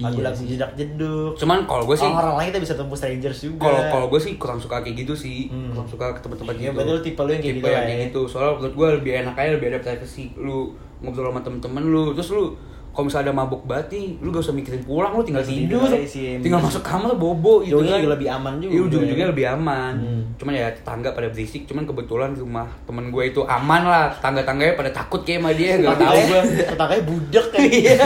lagu-lagu 0.00 0.36
sih. 0.36 0.48
jedak 0.54 0.70
jeduk. 0.72 1.32
Cuman 1.34 1.64
kalau 1.64 1.84
gue 1.84 1.94
sih 1.94 2.06
orang 2.06 2.36
lain 2.36 2.48
kita 2.48 2.60
bisa 2.60 2.74
temu 2.74 2.94
strangers 2.94 3.38
juga. 3.40 3.62
Kalau 3.62 3.80
kalau 3.88 4.06
gue 4.08 4.20
sih 4.20 4.32
kurang 4.34 4.58
suka 4.58 4.80
kayak 4.80 4.96
gitu 4.96 5.14
sih. 5.14 5.48
Hmm. 5.48 5.70
kurang 5.70 5.88
suka 5.88 6.06
ke 6.10 6.20
tempat-tempat 6.20 6.54
Iya, 6.54 6.62
gitu. 6.64 6.74
berarti 6.74 6.90
lu 6.90 7.00
tipe 7.02 7.20
lu 7.20 7.30
yang 7.30 7.40
kayak 7.40 7.54
Tipe 7.54 7.60
gitu 7.60 7.68
yang 7.68 7.84
kayak 7.84 7.98
ya. 7.98 8.06
gitu. 8.06 8.20
Soalnya 8.24 8.50
menurut 8.56 8.74
gue 8.74 8.88
lebih 8.96 9.12
enak 9.18 9.34
aja 9.34 9.50
lebih 9.52 9.68
ada 9.68 9.80
privacy 9.80 10.24
lu 10.34 10.58
ngobrol 10.98 11.28
sama 11.28 11.40
temen-temen 11.40 11.82
lu 11.84 12.04
terus 12.10 12.30
lu 12.30 12.44
kalau 12.88 13.06
misalnya 13.06 13.30
ada 13.30 13.36
mabuk 13.36 13.62
bati 13.62 14.18
lu 14.18 14.34
gak 14.34 14.42
usah 14.42 14.50
mikirin 14.50 14.82
pulang 14.82 15.14
lu 15.14 15.22
tinggal 15.22 15.38
Tidur. 15.40 15.86
tidur 15.86 16.02
tinggal 16.42 16.58
masuk 16.58 16.82
kamar 16.82 17.14
bobo 17.14 17.62
gitu 17.62 17.78
kan. 17.78 17.94
juga 17.94 18.10
lebih 18.10 18.26
aman 18.28 18.58
juga. 18.58 18.72
iya 18.74 18.80
ujung-ujungnya 18.82 19.26
lebih 19.30 19.46
aman. 19.46 19.94
Hmm. 19.94 20.22
cuman 20.34 20.52
ya 20.52 20.66
tetangga 20.74 21.14
pada 21.14 21.30
berisik 21.30 21.62
cuman 21.64 21.86
kebetulan 21.86 22.34
rumah 22.34 22.66
temen 22.82 23.14
gue 23.14 23.22
itu 23.24 23.46
aman 23.46 23.82
lah. 23.86 24.06
Tetangga-tangganya 24.12 24.74
pada 24.74 24.90
takut 24.90 25.22
kayak 25.22 25.38
sama 25.38 25.50
dia 25.54 25.78
gak 25.78 25.94
tau 25.96 26.18
gue 26.18 26.40
Tetanganya 26.66 27.02
budek 27.06 27.46
kayak 27.54 27.70
iya 27.78 27.98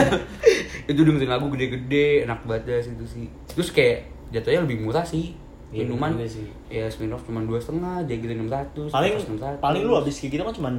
itu 0.85 1.01
dengerin 1.01 1.29
lagu 1.29 1.47
gede-gede 1.49 2.25
enak 2.25 2.41
banget 2.43 2.83
situ 2.83 3.05
sih 3.05 3.27
terus 3.47 3.71
kayak 3.71 4.05
jatuhnya 4.31 4.63
lebih 4.63 4.83
murah 4.83 5.03
sih 5.03 5.35
Iya, 5.69 5.89
minuman 5.89 6.13
juga 6.13 6.29
sih. 6.29 6.45
ya 6.69 6.85
Smirnoff 6.85 7.25
cuma 7.25 7.41
dua 7.41 7.57
setengah 7.57 8.05
jaga 8.05 8.25
enam 8.29 8.45
ratus 8.47 8.93
paling 8.93 9.17
paling 9.57 9.83
lu 9.83 9.97
habis 9.97 10.15
kayak 10.17 10.31
gitu 10.31 10.43
kan 10.43 10.53
cuma 10.53 10.71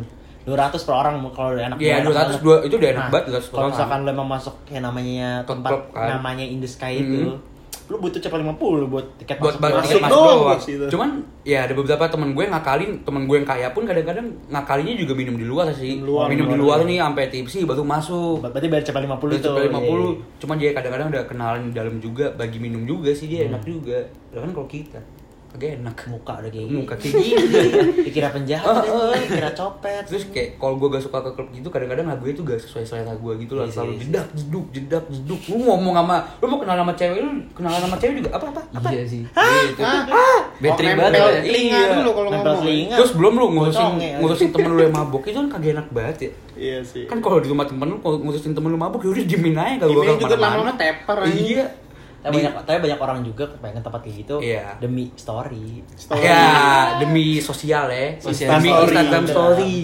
200 0.43 0.75
per 0.77 0.93
orang 0.93 1.13
kalau 1.31 1.49
udah 1.49 1.65
enak 1.65 1.77
Iya, 1.79 2.03
200 2.03 2.13
banget. 2.13 2.41
dua- 2.43 2.61
itu 2.61 2.75
udah 2.75 2.89
enak 2.91 2.99
Nah, 2.99 3.09
banget, 3.09 3.25
200 3.31 3.41
per 3.41 3.49
kalau 3.49 3.57
orang. 3.57 3.71
misalkan 3.71 3.97
lu 3.97 4.09
emang 4.11 4.29
masuk 4.29 4.55
kayak 4.63 4.83
namanya 4.83 5.29
tempat 5.43 5.71
klub, 5.71 5.83
kan. 5.89 6.07
namanya 6.11 6.45
in 6.45 6.59
the 6.59 6.67
sky 6.67 6.93
Hmm. 6.93 7.03
itu 7.07 7.21
lu 7.83 7.99
butuh 7.99 8.15
cepet 8.15 8.39
50 8.39 8.87
buat 8.87 9.05
tiket 9.17 9.37
buat 9.37 9.55
masuk 9.55 9.59
buat 9.59 9.71
masuk. 9.73 9.83
tiket 9.83 9.99
Masuk 9.99 10.01
masuk 10.01 10.15
doang, 10.15 10.37
doang. 10.39 10.55
bos, 10.55 10.65
itu. 10.65 10.85
Cuman 10.87 11.09
ya 11.43 11.59
ada 11.63 11.73
beberapa 11.73 12.05
temen 12.07 12.29
gue 12.31 12.45
ngakalin, 12.47 12.91
temen 13.03 13.21
gue 13.23 13.35
yang 13.35 13.45
kaya 13.45 13.67
pun 13.69 13.83
kadang-kadang 13.83 14.27
ngakalinnya 14.47 14.95
juga 14.95 15.13
minum 15.13 15.35
di 15.35 15.43
luar 15.43 15.67
sih. 15.69 15.99
Luar, 15.99 16.25
minum 16.27 16.47
di 16.47 16.53
di 16.53 16.57
luar. 16.57 16.79
luar 16.79 16.87
nih 16.87 16.97
sampai 16.97 17.25
tipsi 17.27 17.57
baru 17.63 17.83
masuk. 17.83 18.39
berarti 18.39 18.67
bayar 18.67 18.83
cepet 18.83 19.01
50 19.03 19.19
Udah 19.19 19.35
itu 19.35 19.45
cepet 19.45 19.63
50, 19.67 19.75
iya. 19.75 20.11
cuman 20.39 20.55
dia 20.57 20.69
kadang-kadang 20.71 21.07
udah 21.11 21.23
kenalan 21.27 21.61
di 21.67 21.73
dalam 21.73 21.95
juga, 21.99 22.25
bagi 22.31 22.57
minum 22.57 22.83
juga 22.83 23.11
sih 23.11 23.27
dia 23.27 23.43
Hmm. 23.43 23.51
enak 23.51 23.63
juga. 23.63 23.99
Lah 24.31 24.39
kan 24.41 24.51
kalau 24.51 24.67
kita 24.67 24.99
agak 25.53 25.69
enak. 25.77 25.95
muka 26.05 26.33
udah 26.35 26.49
kayak 26.49 26.67
Muka 26.67 26.95
gitu. 26.95 27.13
kayak 27.13 27.23
gini. 27.23 27.59
dikira 28.05 28.29
penjahat 28.29 28.65
Oh, 28.65 29.05
oh. 29.05 29.13
dikira 29.13 29.51
copet 29.51 30.03
Terus 30.03 30.23
kayak 30.27 30.49
kalau 30.57 30.75
gue 30.75 30.87
gak 30.89 31.03
suka 31.03 31.17
ke 31.19 31.29
klub 31.31 31.49
gitu 31.49 31.67
kadang-kadang 31.67 32.05
lagunya 32.07 32.33
tuh 32.33 32.43
gak 32.43 32.59
sesuai 32.59 32.83
selera 32.83 33.13
gue 33.13 33.33
gitu 33.39 33.53
lah 33.53 33.63
Iya 33.63 33.69
sih, 33.69 33.75
Selalu 33.75 33.87
iya 33.87 33.93
sih. 33.93 34.03
jedak, 34.03 34.27
jeduk, 34.33 34.65
jedak, 34.71 35.03
jeduk 35.07 35.41
Lu 35.45 35.55
ngomong 35.63 35.93
sama, 35.95 36.15
lu 36.35 36.45
mau 36.47 36.57
kenal 36.57 36.75
sama 36.75 36.93
cewek, 36.93 37.19
lu 37.19 37.31
kenalan 37.53 37.79
sama 37.79 37.95
cewek 37.95 38.13
juga 38.17 38.29
apa-apa 38.33 38.61
apa? 38.73 38.89
Iya 38.89 39.03
sih. 39.05 39.21
Gitu. 39.23 39.81
Battery 40.55 40.87
Oh, 40.87 40.95
banget 40.95 41.11
ya. 41.13 41.25
telinga 41.39 41.75
Iya. 41.75 41.93
dulu 41.95 42.09
kalau 42.11 42.29
ngomong. 42.31 42.61
Terus 42.89 43.11
belum 43.13 43.33
lu 43.35 43.45
ngurusin 43.51 43.91
ya. 43.95 44.15
ngurusin 44.17 44.49
temen 44.49 44.69
lu 44.71 44.81
yang 44.81 44.95
mabuk 44.95 45.21
itu 45.23 45.37
kan 45.37 45.47
kagak 45.49 45.71
enak 45.71 45.87
banget 45.89 46.17
ya. 46.19 46.31
Iya 46.53 46.77
sih. 46.81 47.03
Kan 47.05 47.17
kalau 47.19 47.37
di 47.37 47.47
rumah 47.47 47.65
temen 47.65 47.87
lu 47.87 47.97
kalau 47.99 48.17
ngurusin 48.19 48.51
temen 48.51 48.69
lu 48.69 48.79
mabuk 48.79 48.99
ya 48.99 49.09
udah 49.11 49.23
diemin 49.23 49.53
aja 49.55 49.75
kalau 49.79 49.91
Ini 49.91 49.97
gua 49.99 50.05
juga 50.05 50.17
ke 50.17 50.23
mana-mana. 50.25 50.43
lama-lama 50.43 50.73
teper 50.75 51.17
aja. 51.19 51.29
Iya. 51.35 51.65
Tapi 52.23 52.33
Di- 52.33 52.37
banyak 52.39 52.53
tapi 52.63 52.77
banyak 52.79 52.99
orang 52.99 53.19
juga 53.21 53.43
pengen 53.59 53.83
tempat 53.83 53.99
kayak 53.99 54.15
gitu 54.17 54.35
Iya. 54.39 54.79
demi 54.79 55.11
story 55.13 55.83
Story. 55.93 56.23
Ya, 56.23 56.47
demi 56.97 57.37
sosial 57.37 57.85
ya. 57.85 58.15
Sosial 58.17 58.49
demi 58.55 58.69
story. 58.71 58.87
Instagram 58.87 59.23
story. 59.27 59.75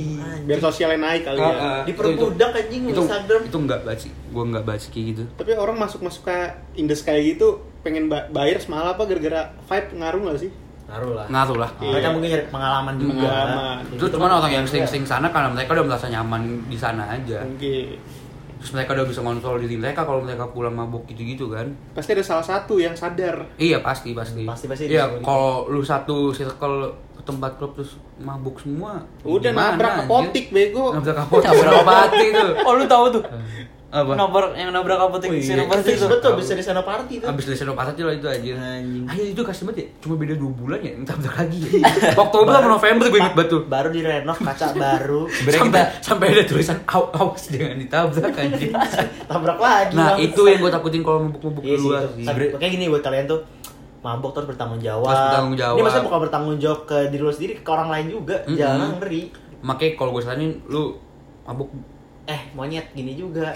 Biar 0.47 0.59
sosialnya 0.63 0.99
naik 1.03 1.21
kali 1.21 1.37
ya. 1.37 1.45
Heeh. 1.45 1.79
Diperbudak 1.85 2.51
anjing 2.55 2.83
itu, 2.87 3.01
Instagram. 3.03 3.41
Itu 3.43 3.57
enggak 3.59 3.79
sih. 3.99 4.11
Gua 4.31 4.43
enggak 4.47 4.63
sih 4.79 4.89
kayak 4.89 5.05
gitu. 5.11 5.23
Tapi 5.35 5.51
orang 5.53 5.77
masuk-masuk 5.77 6.23
ke 6.23 6.37
Indes 6.75 7.03
kayak 7.03 7.35
gitu 7.35 7.59
pengen 7.79 8.07
ba- 8.07 8.25
bayar 8.29 8.57
semalam 8.57 8.91
apa 8.91 9.03
gara-gara 9.03 9.51
vibe 9.61 9.89
ngaruh 9.95 10.21
gak 10.25 10.39
sih? 10.39 10.51
ngaruh 10.89 11.13
lah 11.13 11.25
Ngaruh 11.29 11.57
lah. 11.61 11.69
Iya. 11.77 11.91
mereka 11.93 12.09
mungkin 12.09 12.29
nyari 12.33 12.45
pengalaman 12.49 12.95
juga 12.97 13.29
Pengalaman. 13.29 13.75
Itu 13.85 13.93
itu 13.93 14.05
cuma 14.09 14.25
kan 14.25 14.33
orang 14.33 14.51
yang 14.51 14.65
sering-sering 14.65 15.05
sana 15.05 15.27
karena 15.29 15.49
mereka 15.53 15.69
udah 15.77 15.85
merasa 15.85 16.07
nyaman 16.09 16.41
di 16.65 16.77
sana 16.81 17.03
aja. 17.13 17.45
Mungkin. 17.45 17.93
Terus 18.59 18.75
mereka 18.75 18.91
udah 18.91 19.07
bisa 19.07 19.23
ngontrol 19.23 19.55
diri 19.57 19.79
mereka 19.79 20.03
kalau 20.03 20.19
mereka 20.19 20.43
pulang 20.51 20.75
mabuk 20.75 21.07
gitu-gitu 21.07 21.47
kan. 21.47 21.71
Pasti 21.95 22.11
ada 22.11 22.21
salah 22.21 22.43
satu 22.43 22.75
yang 22.75 22.91
sadar. 22.91 23.47
Iya 23.55 23.79
pasti 23.79 24.11
pasti. 24.11 24.43
Pasti, 24.43 24.67
pasti 24.67 24.83
Iya 24.85 25.07
begitu. 25.07 25.23
kalau 25.23 25.71
lu 25.71 25.79
satu 25.79 26.35
circle 26.35 26.91
ke 27.15 27.21
tempat 27.23 27.55
klub 27.55 27.71
terus 27.73 27.95
mabuk 28.19 28.59
semua. 28.59 28.99
Udah 29.23 29.55
nabrak 29.55 30.03
apotik 30.03 30.51
bego. 30.51 30.91
Nabrak 30.91 31.23
apotik. 31.23 31.47
Nabrak 31.47 31.73
apotik 31.81 32.29
tuh. 32.35 32.51
Oh 32.67 32.73
lu 32.75 32.85
tahu 32.85 33.05
tuh? 33.15 33.23
Apa? 33.89 34.13
Nabrak 34.13 34.53
yang 34.53 34.69
nabrak 34.69 34.95
apotek 34.97 35.27
Wih, 35.27 35.41
Senopati 35.41 35.81
fix 35.83 35.97
itu. 35.97 36.05
betul 36.05 36.37
bisa 36.37 36.53
di 36.53 36.61
sana 36.61 36.79
party 36.79 37.19
tuh 37.19 37.25
Abis 37.25 37.43
dari 37.43 37.57
Senopati 37.57 37.99
lah 37.99 38.13
itu 38.13 38.23
aja. 38.23 38.53
Anjing. 38.53 39.01
Ayo 39.03 39.23
itu 39.27 39.41
kasih 39.41 39.65
banget 39.65 39.77
ya. 39.79 39.87
Cuma 39.99 40.13
beda 40.15 40.33
2 40.35 40.45
bulan 40.55 40.77
ya. 40.79 40.93
Entar 40.93 41.17
bentar 41.17 41.33
lagi 41.35 41.57
ya. 41.57 41.89
Oktober 42.21 42.53
sama 42.53 42.69
November 42.71 43.05
gue 43.07 43.17
inget 43.17 43.33
banget 43.33 43.49
tuh. 43.49 43.61
baru 43.65 43.89
direnov 43.89 44.37
kaca 44.37 44.65
baru 44.71 45.21
Sebenarnya 45.33 45.57
sampai, 45.59 45.81
kita- 45.81 45.89
sampai 45.99 46.25
ada 46.27 46.43
tulisan 46.45 46.77
"Aw- 46.85 47.11
awas 47.11 47.43
jangan 47.47 47.77
ditabrak 47.77 48.33
anjing. 48.35 48.71
tabrak 49.29 49.57
lagi 49.59 49.95
Nah, 49.95 50.13
itu 50.17 50.41
yang 50.43 50.59
gue 50.59 50.71
takutin 50.71 51.01
kalau 51.01 51.19
mabuk-mabuk 51.23 51.63
iya 51.63 51.73
di 51.73 51.81
luar. 51.81 52.01
itu. 52.07 52.25
Tapi- 52.25 52.49
kayak 52.55 52.71
gini 52.71 52.85
buat 52.87 53.01
kalian 53.01 53.25
tuh 53.25 53.41
mabuk 53.99 54.31
terus 54.31 54.47
bertanggung 54.47 54.79
jawab. 54.79 55.07
Terus 55.07 55.23
bertanggung 55.25 55.55
jawab. 55.57 55.73
Ini 55.73 55.81
maksudnya 55.81 56.05
bukan 56.05 56.19
bertanggung 56.21 56.57
jawab 56.57 56.79
ke 56.85 56.97
diri 57.09 57.19
lu 57.19 57.33
sendiri, 57.33 57.53
ke 57.57 57.67
orang 57.67 57.89
lain 57.89 58.05
juga. 58.11 58.37
Mm-mm. 58.43 58.53
Jangan 58.53 58.89
ngeri. 58.95 59.21
Makanya 59.59 59.91
kalau 59.95 60.11
gue 60.13 60.21
saranin 60.21 60.51
lu 60.67 60.93
mabuk 61.43 61.73
Eh, 62.29 62.41
monyet 62.53 62.93
gini 62.93 63.13
juga. 63.13 63.49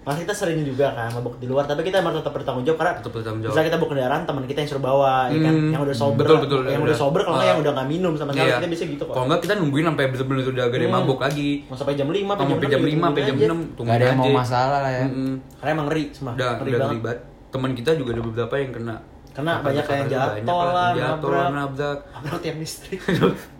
Masih 0.00 0.24
kita 0.24 0.32
sering 0.34 0.64
juga 0.64 0.90
kan 0.90 1.12
mabuk 1.12 1.36
di 1.36 1.44
luar, 1.44 1.62
tapi 1.62 1.84
kita 1.84 2.00
emang 2.00 2.10
tetap 2.10 2.32
bertanggung 2.32 2.64
jawab 2.64 2.80
karena 2.80 2.92
tetap 2.96 3.12
bertanggung 3.12 3.40
jawab. 3.40 3.52
Misalnya 3.52 3.68
kita 3.68 3.78
bawa 3.78 3.90
kendaraan, 3.90 4.22
teman 4.24 4.42
kita 4.44 4.58
yang 4.58 4.70
suruh 4.72 4.82
bawa, 4.82 5.12
ya 5.28 5.38
kan? 5.38 5.54
Hmm, 5.54 5.70
Yang 5.70 5.82
udah 5.84 5.96
sober, 5.96 6.24
betul, 6.24 6.38
betul, 6.40 6.60
yang 6.62 6.72
betul. 6.74 6.88
udah 6.88 6.98
sober, 6.98 7.20
kalau 7.20 7.36
nggak 7.36 7.44
Ah. 7.44 7.52
yang 7.52 7.60
udah 7.60 7.72
nggak 7.76 7.88
minum 7.88 8.12
sama 8.16 8.30
sekali, 8.32 8.48
Iya. 8.48 8.56
kita 8.56 8.68
bisa 8.72 8.84
gitu 8.88 9.02
kok. 9.04 9.12
Kalau 9.12 9.26
enggak 9.28 9.40
kita 9.40 9.54
nungguin 9.54 9.84
sampai 9.86 10.04
bener-bener 10.08 10.42
udah 10.48 10.66
gede 10.66 10.86
Hmm. 10.88 10.94
mabuk 10.96 11.18
lagi. 11.20 11.50
Mau 11.62 11.76
sampai 11.76 11.94
jam 11.94 12.08
5, 12.08 12.32
Sampai 12.32 12.48
sampai 12.50 12.66
jam 12.66 12.82
5, 12.82 13.04
sampai 13.04 13.22
jam 13.22 13.36
6 13.36 13.58
Gak 13.78 13.94
ada 13.94 14.04
yang 14.06 14.18
mau 14.18 14.32
masalah 14.34 14.78
lah 14.80 14.90
ya. 14.90 15.06
Karena 15.54 15.70
emang 15.70 15.86
ngeri, 15.86 16.04
semua. 16.10 16.32
Udah 16.32 16.48
ngeri 16.50 16.58
udah 16.66 16.80
banget. 16.80 16.90
terlibat. 16.90 17.18
Teman 17.50 17.70
kita 17.76 17.90
juga 17.94 18.10
ada 18.10 18.22
beberapa 18.24 18.54
yang 18.56 18.72
kena. 18.72 18.96
Karena 19.30 19.52
Apa, 19.54 19.64
banyak 19.64 19.84
yang 19.86 20.08
jatuh 20.08 20.58
lah, 20.66 20.88
jatuh 20.90 21.06
nabrak. 21.22 21.30
lah, 21.30 21.48
nabrak. 21.54 21.98
Apa 22.10 22.36
tiang 22.40 22.58
listrik? 22.58 22.98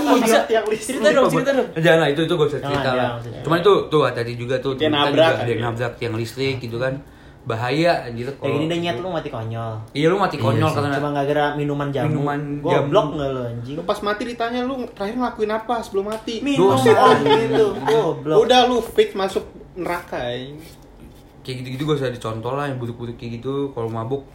Oh, 0.00 0.16
listrik. 0.68 1.00
Cerita 1.00 1.08
dong, 1.16 1.28
cerita 1.32 1.50
dong. 1.56 1.68
Jangan 1.76 1.98
lah 2.04 2.08
itu 2.12 2.20
itu 2.28 2.34
gue 2.36 2.46
bisa 2.46 2.60
cerita 2.60 2.90
lah. 2.92 3.08
Cuman 3.44 3.58
itu 3.60 3.72
tuh 3.88 4.00
hati-hati 4.04 4.34
juga 4.36 4.56
tuh. 4.60 4.76
Dia 4.76 4.92
nabrak 4.92 5.12
juga 5.12 5.24
kan 5.40 5.46
dia. 5.48 5.56
nabrak 5.60 5.92
tiang 5.96 6.14
listrik 6.16 6.60
gitu 6.60 6.76
kan. 6.76 7.00
Bahaya 7.40 8.04
anjir 8.04 8.28
Kayak 8.36 8.52
gini 8.52 8.66
deh 8.68 8.78
nyet 8.84 8.96
lu 9.00 9.08
mati 9.08 9.32
konyol. 9.32 9.80
Iya 9.96 10.06
lu 10.12 10.20
mati 10.20 10.36
Iya 10.36 10.44
konyol 10.44 10.68
sih. 10.68 10.76
karena 10.76 10.96
Cuma 11.00 11.08
gak 11.16 11.26
gara 11.32 11.46
minuman 11.56 11.88
jamu. 11.88 12.06
Minuman 12.12 12.40
Goblok 12.60 13.06
jamu. 13.08 13.16
nggak 13.16 13.30
lu 13.32 13.40
anjing? 13.48 13.74
Lu 13.80 13.82
pas 13.88 13.98
mati 14.04 14.22
ditanya 14.28 14.60
lu 14.60 14.74
terakhir 14.92 15.16
ngelakuin 15.16 15.52
apa 15.56 15.74
sebelum 15.80 16.04
mati? 16.12 16.34
Minum 16.44 16.76
gitu. 16.76 17.66
Goblok. 17.80 18.44
Udah 18.44 18.68
lu 18.68 18.84
fix 18.84 19.16
masuk 19.16 19.48
neraka 19.72 20.20
ya. 20.20 20.52
kayak 21.40 21.64
gitu-gitu 21.64 21.82
gue 21.88 21.96
usah 21.96 22.12
dicontoh 22.12 22.52
lah 22.52 22.68
yang 22.68 22.76
buruk-buruk 22.76 23.16
kayak 23.16 23.40
gitu 23.40 23.72
kalau 23.72 23.88
mabuk 23.88 24.28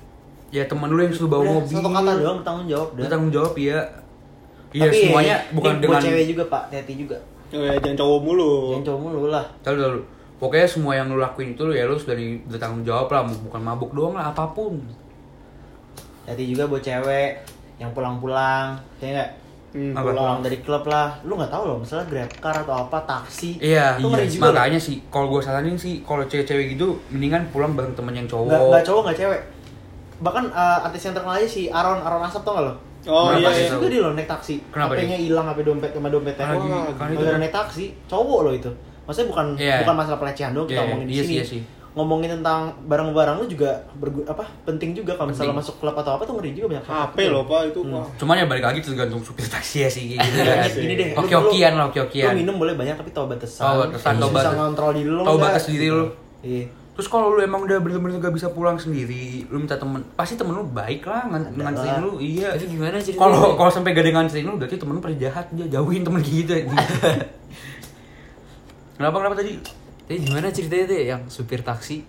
ya 0.55 0.63
teman 0.63 0.87
lu 0.87 1.01
yang 1.01 1.11
suruh 1.11 1.27
bawa 1.29 1.43
Udah, 1.43 1.53
mobil 1.57 1.75
Satu 1.75 1.89
kata 1.89 2.11
doang 2.15 2.37
bertanggung 2.39 2.67
jawab 2.69 2.87
dah. 2.89 3.01
bertanggung 3.01 3.31
jawab 3.33 3.53
ya 3.53 3.79
iya 4.71 4.83
Tapi 4.85 4.95
semuanya 5.01 5.35
bukan 5.51 5.73
dengan 5.77 5.99
cewek 5.99 6.25
juga 6.27 6.43
pak, 6.47 6.63
hati 6.69 6.93
juga. 6.95 7.17
Oh 7.47 7.61
ya, 7.61 7.75
jangan 7.77 7.97
cowok 7.97 8.19
mulu. 8.21 8.51
Jangan 8.71 8.85
cowok 8.85 8.99
mulu 9.01 9.21
lah. 9.29 9.45
tahu 9.59 9.75
dulu 9.75 9.99
pokoknya 10.35 10.67
semua 10.67 10.91
yang 10.93 11.07
lu 11.07 11.17
lakuin 11.17 11.49
itu 11.49 11.61
lu 11.61 11.71
ya 11.71 11.83
lu 11.83 11.95
sudah 11.95 12.15
bertanggung 12.45 12.83
jawab 12.83 13.07
lah 13.09 13.21
bukan 13.23 13.61
mabuk 13.61 13.91
doang 13.91 14.13
lah 14.13 14.29
apa 14.29 14.43
pun 14.49 14.79
Jadi 16.25 16.43
juga 16.47 16.65
buat 16.65 16.81
cewek 16.81 17.31
yang 17.77 17.91
pulang-pulang, 17.91 18.73
ya 18.97 19.13
nggak? 19.13 19.29
Hmm, 19.71 19.91
Apa? 19.91 20.09
pulang. 20.09 20.37
Dari 20.39 20.57
klub 20.57 20.83
lah, 20.85 21.19
lu 21.21 21.35
nggak 21.35 21.47
tahu 21.49 21.63
loh, 21.65 21.77
misalnya 21.77 22.07
grab 22.07 22.31
car 22.35 22.55
atau 22.57 22.75
apa, 22.81 22.97
taksi. 23.05 23.59
iya 23.61 23.93
Itu 23.93 24.07
loh. 24.07 24.17
makanya 24.41 24.79
sih 24.79 25.03
kalau 25.05 25.27
gue 25.29 25.39
saranin 25.39 25.75
sih 25.75 26.01
kalau 26.01 26.23
cewek-cewek 26.23 26.73
gitu 26.73 26.95
mendingan 27.09 27.45
pulang 27.49 27.71
bareng 27.71 27.93
temen 27.93 28.15
yang 28.15 28.25
cowok 28.25 28.47
Nggak, 28.47 28.61
nggak 28.65 28.83
cowok 28.83 29.01
nggak 29.05 29.17
cewek. 29.17 29.41
Bahkan 30.17 30.43
eh, 30.47 30.85
artis 30.85 31.01
yang 31.01 31.13
terkenal 31.13 31.35
aja 31.35 31.47
si 31.47 31.67
Aaron 31.67 31.99
Aaron 31.99 32.21
Asap 32.21 32.41
tau 32.41 32.53
nggak 32.53 32.65
lo? 32.65 32.73
Oh 33.05 33.29
Kenapa 33.29 33.53
iya, 33.53 33.61
iya. 33.61 33.69
juga 33.69 33.85
dia 33.87 34.01
loh 34.01 34.11
naik 34.11 34.25
taksi. 34.27 34.55
Kenapa 34.67 34.91
HP-nya 34.93 35.17
hilang, 35.19 35.45
HP 35.45 35.59
dompet 35.61 35.91
sama 35.91 36.09
dompetnya. 36.09 36.45
Wah, 36.47 36.55
gi- 36.55 36.65
karena 36.65 36.81
itu 36.81 36.97
gara-gara 37.15 37.29
kan- 37.29 37.39
naik 37.39 37.53
taksi, 37.53 37.85
cowok 38.05 38.39
loh 38.41 38.53
itu. 38.55 38.71
Maksudnya 39.05 39.27
bukan 39.29 39.45
Iya. 39.55 39.75
bukan 39.79 39.95
masalah 39.95 40.17
pelecehan 40.17 40.51
doang 40.51 40.65
kita 40.65 40.73
Iya, 40.73 40.81
ngomongin 40.83 41.05
di 41.05 41.11
iya 41.11 41.21
sini. 41.21 41.29
sih, 41.29 41.35
iya 41.35 41.45
sih. 41.45 41.61
Ngomongin 41.93 42.27
tentang 42.33 42.59
barang-barang 42.83 43.35
lu 43.37 43.45
juga 43.47 43.69
bergu- 43.93 44.25
apa 44.25 44.43
penting 44.63 44.91
juga 44.91 45.13
kalau 45.13 45.29
misalnya 45.29 45.53
Penting. 45.53 45.63
masuk 45.63 45.75
klub 45.77 45.95
atau 45.95 46.11
apa 46.11 46.23
tuh 46.23 46.33
ngeri 46.33 46.51
juga 46.51 46.67
banyak 46.73 46.83
HP 46.83 47.17
loh 47.29 47.43
pak 47.45 47.61
itu 47.67 47.79
Hmm. 47.79 47.93
wah. 47.93 48.07
cuman 48.15 48.35
ya 48.35 48.45
balik 48.45 48.65
lagi 48.65 48.79
tergantung 48.81 49.21
supir 49.21 49.45
taksi 49.47 49.77
ya 49.77 49.89
sih 49.89 50.03
gitu 50.09 50.25
Ya, 50.35 50.59
kan. 50.59 50.75
gini 50.75 50.93
deh, 50.93 51.09
oke-okean 51.13 51.73
lah 51.73 51.85
oke-okean 51.87 52.25
Lu 52.27 52.37
minum 52.37 52.55
boleh 52.57 52.73
banyak 52.73 52.95
tapi 52.95 53.11
tahu 53.11 53.29
batasan. 53.29 53.63
Tahu 53.63 53.75
batasan, 53.85 54.13
tahu 54.17 54.29
Bisa 54.29 54.49
ngontrol 54.51 54.91
diri 54.91 55.07
lu. 55.07 55.21
tahu 55.21 55.37
batas 55.37 55.63
diri 55.67 55.87
lu. 55.87 56.05
Iya. 56.41 56.65
Terus 56.95 57.11
kalau 57.11 57.35
lu 57.35 57.43
emang 57.43 57.67
udah 57.67 57.75
bener-bener 57.83 58.23
gak 58.23 58.31
bisa 58.31 58.47
pulang 58.55 58.79
sendiri, 58.79 59.43
lu 59.51 59.59
minta 59.59 59.75
temen, 59.75 59.99
pasti 60.15 60.39
temen 60.39 60.55
lu 60.55 60.63
baik 60.63 61.03
lah 61.03 61.27
ngan 61.27 61.51
Ada 61.51 61.59
nganterin 61.59 61.97
lu, 61.99 62.23
iya. 62.23 62.55
Itu 62.55 62.71
gimana 62.71 63.03
ceritanya? 63.03 63.19
Kalau 63.19 63.59
kalau 63.59 63.67
sampai 63.67 63.91
gak 63.91 64.07
ada 64.07 64.11
nganterin 64.15 64.47
lu, 64.47 64.55
berarti 64.55 64.79
temen 64.79 64.95
lu 64.95 65.03
pada 65.03 65.17
jahat, 65.19 65.51
dia 65.51 65.67
jauhin 65.67 66.07
temen 66.07 66.23
gitu. 66.23 66.55
anjing. 66.55 66.71
kenapa 68.95 69.15
kenapa 69.19 69.35
tadi? 69.43 69.59
Tapi 70.07 70.17
gimana 70.23 70.47
ceritanya 70.55 70.85
tuh 70.87 70.97
yang 71.03 71.21
supir 71.27 71.59
taksi? 71.67 72.07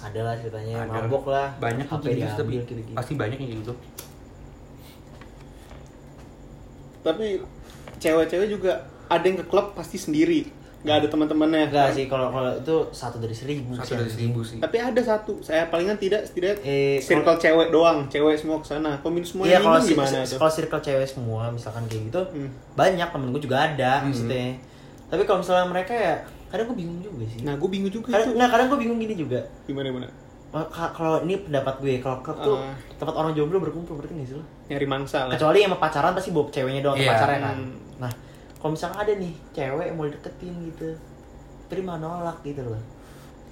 Ada 0.00 0.20
lah 0.24 0.34
ceritanya 0.40 0.88
Ada. 0.88 1.04
mabok 1.04 1.28
lah. 1.28 1.52
Banyak 1.60 1.86
HP 1.92 2.04
gitu, 2.16 2.32
tapi 2.32 2.52
gitu-gitu. 2.64 2.96
pasti 2.96 3.12
banyak 3.12 3.38
yang 3.44 3.60
gitu. 3.60 3.76
Tapi 7.04 7.44
cewek-cewek 8.00 8.48
juga 8.48 8.88
ada 9.12 9.24
yang 9.24 9.36
ke 9.36 9.44
klub 9.44 9.76
pasti 9.76 10.00
sendiri, 10.00 10.48
nggak 10.78 10.96
ada 10.96 11.08
teman-temannya. 11.08 11.60
Enggak 11.66 11.90
sih 11.90 12.06
kalau 12.06 12.28
kalau 12.28 12.54
itu 12.54 12.76
satu 12.90 13.18
dari 13.18 13.32
seribu 13.32 13.74
Satu 13.74 13.84
sih. 13.84 13.96
dari 13.96 14.10
seribu 14.10 14.40
sih. 14.40 14.58
Tapi 14.58 14.76
ada 14.76 15.00
satu, 15.00 15.38
saya 15.40 15.66
palingan 15.66 15.96
tidak 15.96 16.22
setidaknya 16.22 16.62
Eh, 16.62 16.96
circle 16.98 17.34
cewek 17.36 17.68
doang, 17.68 18.06
cewek 18.06 18.34
semua 18.34 18.58
ke 18.58 18.66
sana. 18.68 18.94
Kalau 18.96 19.10
minum 19.10 19.26
semua 19.26 19.44
Iya 19.44 19.58
kalau 19.58 19.78
gimana 19.78 20.22
si- 20.22 20.32
tuh? 20.32 20.38
kalau 20.38 20.52
circle 20.52 20.78
cewek 20.80 21.08
semua 21.08 21.42
misalkan 21.48 21.82
kayak 21.84 22.02
gitu 22.06 22.20
Hmm. 22.28 22.50
banyak 22.72 23.08
temen 23.08 23.28
gue 23.28 23.42
juga 23.42 23.56
ada 23.64 23.92
Hmm. 23.98 24.06
maksudnya. 24.06 24.54
Tapi 25.06 25.22
kalau 25.24 25.38
misalnya 25.40 25.66
mereka 25.66 25.92
ya 25.92 26.14
kadang 26.46 26.66
gue 26.66 26.78
bingung 26.78 27.00
juga 27.00 27.24
sih. 27.26 27.40
Nah, 27.42 27.54
gue 27.54 27.68
bingung 27.68 27.90
juga 27.90 28.08
kadang 28.10 28.28
itu. 28.28 28.36
nggak 28.36 28.50
kadang 28.50 28.66
gue 28.68 28.78
bingung 28.78 28.98
gini 28.98 29.14
juga. 29.14 29.40
Gimana 29.64 29.88
gimana? 29.88 30.08
Oh, 30.48 30.64
ka- 30.64 30.88
Kalau 30.90 31.20
ini 31.22 31.36
pendapat 31.38 31.76
gue, 31.78 31.98
kalau 31.98 32.22
klub 32.22 32.38
tuh 32.38 32.56
Ah. 32.56 32.72
tempat 32.94 33.12
orang 33.14 33.32
jomblo 33.32 33.58
berkumpul 33.58 33.94
berarti 33.94 34.14
nggak 34.14 34.26
sih 34.26 34.36
lo? 34.36 34.44
Nyari 34.66 34.86
mangsa 34.86 35.26
lah. 35.26 35.34
Kecuali 35.34 35.58
yang 35.60 35.74
pacaran 35.74 36.14
pasti 36.14 36.30
bawa 36.30 36.48
ceweknya 36.48 36.80
doang 36.80 36.96
Iya. 36.96 37.10
pacarnya 37.10 37.38
kan. 37.42 37.56
Hmm. 37.58 37.76
Nah, 37.98 38.12
kalau 38.58 38.70
misalnya 38.72 38.98
ada 38.98 39.12
nih 39.14 39.34
cewek 39.50 39.84
yang 39.84 39.96
mau 39.96 40.06
deketin 40.06 40.54
gitu, 40.66 40.88
tapi 41.66 41.80
mau 41.80 41.94
nolak 41.94 42.38
gitu 42.42 42.62
loh. 42.62 42.82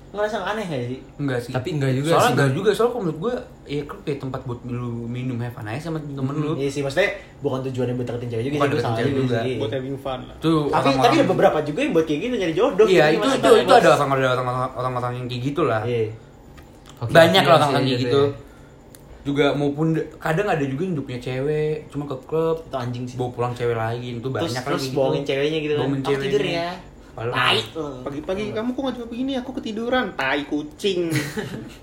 Ngerasa 0.06 0.38
aneh 0.40 0.64
gak 0.64 0.82
sih? 0.86 1.00
Enggak 1.18 1.38
sih. 1.40 1.52
Tapi 1.52 1.68
enggak 1.72 1.92
juga 1.92 2.08
soalnya 2.08 2.24
sih. 2.24 2.32
enggak 2.32 2.50
juga, 2.54 2.70
soalnya 2.70 2.90
kalau 2.90 3.02
menurut 3.04 3.18
gue, 3.20 3.34
ya 3.66 3.80
klub 3.84 4.02
ya 4.02 4.16
tempat 4.16 4.40
buat 4.42 4.60
lu 4.64 4.90
minum 5.04 5.36
have 5.36 5.52
fun 5.52 5.66
aja 5.66 5.80
sama 5.82 5.98
temen 5.98 6.34
lu. 6.36 6.52
Iya 6.54 6.68
sih, 6.70 6.80
maksudnya 6.80 7.10
bukan 7.38 7.58
tujuannya 7.64 7.94
buat 7.94 8.06
deketin 8.06 8.28
cewek 8.30 8.44
juga 8.44 8.56
Bukan 8.56 8.70
sih, 8.70 8.80
salah 8.80 8.96
cewek 8.96 9.12
juga 9.12 9.36
sih. 9.42 9.54
Buat 9.58 9.72
having 9.74 9.98
fun 9.98 10.20
lah. 10.24 10.36
Tuh 10.38 10.60
Tapi 10.64 10.72
orang-orang- 10.72 11.02
tapi 11.02 11.14
ada 11.16 11.26
beberapa 11.28 11.58
juga 11.60 11.80
yang 11.80 11.92
buat 11.92 12.06
kayak 12.06 12.20
gitu 12.22 12.34
nyari 12.36 12.54
jodoh. 12.54 12.86
Iya, 12.86 13.04
Jadi 13.04 13.12
itu 13.12 13.26
itu 13.26 13.42
banyak 13.42 13.60
itu 13.60 13.72
ada 13.72 13.82
banget. 13.84 13.98
orang 13.98 14.10
ada 14.16 14.28
orang 14.32 14.46
orang-orang 14.72 15.12
yang 15.12 15.26
kayak 15.26 15.42
gitu 15.44 15.62
lah. 15.62 15.82
Iya. 15.84 16.02
Banyak 16.96 17.42
oke 17.42 17.50
lah 17.50 17.56
orang-orang 17.56 17.84
kayak 17.84 17.90
gitu 17.92 18.06
gitu 18.06 18.20
ya. 18.22 18.45
Juga 19.26 19.50
maupun 19.52 19.90
kadang 20.16 20.46
ada 20.46 20.62
juga 20.62 20.80
yang 20.80 20.94
hidupnya 20.94 21.18
cewek 21.18 21.90
cuma 21.90 22.06
ke 22.06 22.16
klub 22.22 22.62
Itu 22.62 22.76
anjing 22.76 23.04
sih. 23.04 23.16
bawa 23.16 23.30
pulang 23.30 23.52
cewek 23.52 23.74
lain 23.74 24.14
itu 24.16 24.28
banyak 24.28 24.46
terus 24.46 24.62
terus 24.62 24.82
kayak 24.84 24.94
bohongin 24.94 25.24
ceweknya 25.24 25.58
gitu 25.60 25.74
kan. 25.74 25.80
Bohongin 25.82 26.00
Aku 26.00 26.22
tidur 26.22 26.42
ya. 26.44 26.70
Tai. 27.16 27.58
lo. 27.72 27.86
Pagi-pagi 28.02 28.42
kamu 28.52 28.68
kok 28.68 28.80
nggak 28.80 28.94
jawab 28.94 29.08
begini? 29.10 29.32
Aku 29.36 29.50
ketiduran. 29.52 30.06
Tai 30.14 30.40
kucing. 30.44 31.00